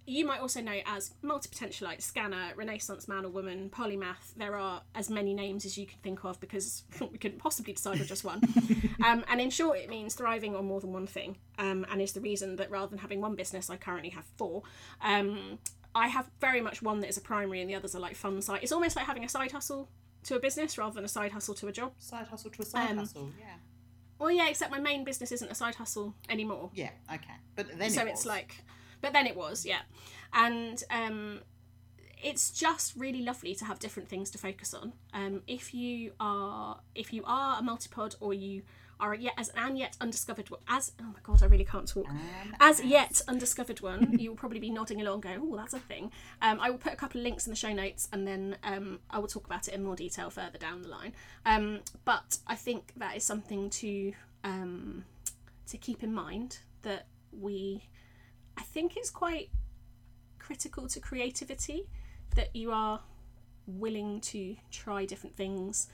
[0.05, 4.33] you might also know as multi-potentialite, scanner, renaissance man or woman, polymath.
[4.35, 8.01] There are as many names as you can think of because we couldn't possibly decide
[8.01, 8.41] on just one.
[9.05, 12.13] um, and in short, it means thriving on more than one thing, um, and is
[12.13, 14.63] the reason that rather than having one business, I currently have four.
[15.01, 15.59] Um,
[15.95, 18.41] I have very much one that is a primary, and the others are like fun
[18.41, 18.59] side.
[18.63, 19.89] It's almost like having a side hustle
[20.23, 21.93] to a business rather than a side hustle to a job.
[21.99, 23.55] Side hustle to a side Um, hustle, yeah.
[24.19, 26.71] Well, yeah, except my main business isn't a side hustle anymore.
[26.73, 27.33] Yeah, okay.
[27.55, 28.63] But then so it it's like
[29.03, 29.81] but then it was yeah.
[30.33, 31.41] And um
[32.23, 34.93] it's just really lovely to have different things to focus on.
[35.13, 38.63] Um if you are if you are a multipod or you
[38.99, 42.07] are yet as an yet undiscovered as oh my god i really can't talk.
[42.09, 45.79] Um, as yet undiscovered one you will probably be nodding along going oh that's a
[45.79, 46.11] thing.
[46.41, 48.99] Um, i will put a couple of links in the show notes and then um,
[49.09, 51.13] i will talk about it in more detail further down the line.
[51.45, 54.13] Um, but i think that is something to
[54.45, 55.03] um,
[55.67, 57.83] to keep in mind that we
[58.57, 59.49] I think it's quite
[60.39, 61.87] critical to creativity
[62.35, 63.01] that you are
[63.65, 65.87] willing to try different things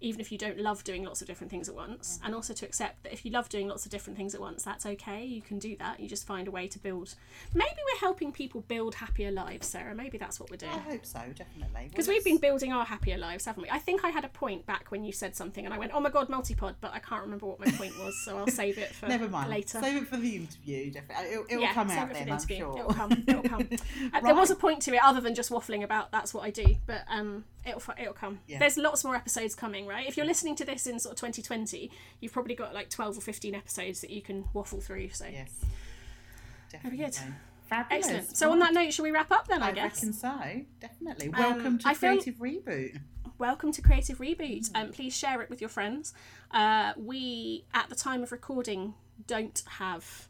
[0.00, 2.66] even if you don't love doing lots of different things at once and also to
[2.66, 5.40] accept that if you love doing lots of different things at once that's okay you
[5.40, 7.14] can do that you just find a way to build
[7.54, 11.06] maybe we're helping people build happier lives sarah maybe that's what we're doing I hope
[11.06, 11.88] so, definitely.
[11.90, 13.70] because we've been building our happier lives, haven't we?
[13.70, 16.00] I think I had a point back when you said something, and I went, "Oh
[16.00, 18.88] my god, multipod," but I can't remember what my point was, so I'll save it
[18.94, 19.50] for Never mind.
[19.50, 19.80] later.
[19.80, 21.32] Save it for the interview, definitely.
[21.32, 22.78] It'll, it'll yeah, come out then, the I'm sure.
[22.78, 23.24] It'll come.
[23.26, 23.68] It'll come.
[24.12, 26.12] Uh, There was a point to it, other than just waffling about.
[26.12, 28.38] That's what I do, but um, it'll it'll come.
[28.46, 28.58] Yeah.
[28.58, 30.06] There's lots more episodes coming, right?
[30.08, 31.90] If you're listening to this in sort of 2020,
[32.20, 35.10] you've probably got like 12 or 15 episodes that you can waffle through.
[35.10, 35.50] So Yes.
[36.82, 37.16] Very good.
[37.68, 38.06] Fabulous.
[38.06, 38.36] excellent.
[38.36, 39.62] So on that note, shall we wrap up then?
[39.62, 39.94] I, I guess.
[39.96, 40.60] reckon so.
[40.80, 41.30] Definitely.
[41.30, 43.00] Welcome to I feel- Creative Reboot.
[43.38, 44.70] welcome to Creative Reboot.
[44.74, 46.14] Um, please share it with your friends.
[46.52, 48.94] Uh, we, at the time of recording,
[49.26, 50.28] don't have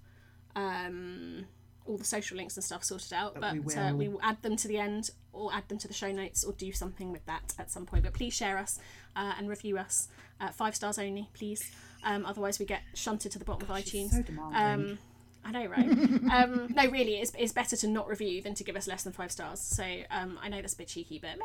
[0.54, 1.46] um,
[1.84, 4.40] all the social links and stuff sorted out, but, But we uh, we will add
[4.42, 5.10] them to the end.
[5.36, 8.04] Or add them to the show notes or do something with that at some point.
[8.04, 8.78] But please share us
[9.14, 10.08] uh, and review us.
[10.40, 11.70] Uh, five stars only, please.
[12.04, 14.10] Um, otherwise, we get shunted to the bottom of iTunes.
[14.10, 14.22] so.
[14.54, 14.98] Um,
[15.46, 15.88] I know, right?
[16.32, 19.12] um, no, really, it's, it's better to not review than to give us less than
[19.12, 19.60] five stars.
[19.60, 21.44] So um, I know that's a bit cheeky, but meh.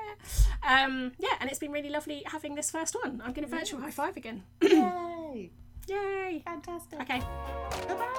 [0.68, 3.22] Um, yeah, and it's been really lovely having this first one.
[3.24, 4.42] I'm going to virtual high five again.
[4.62, 5.52] Yay!
[5.88, 6.42] Yay!
[6.46, 7.00] Fantastic.
[7.02, 7.22] Okay.
[7.88, 8.12] Bye-bye.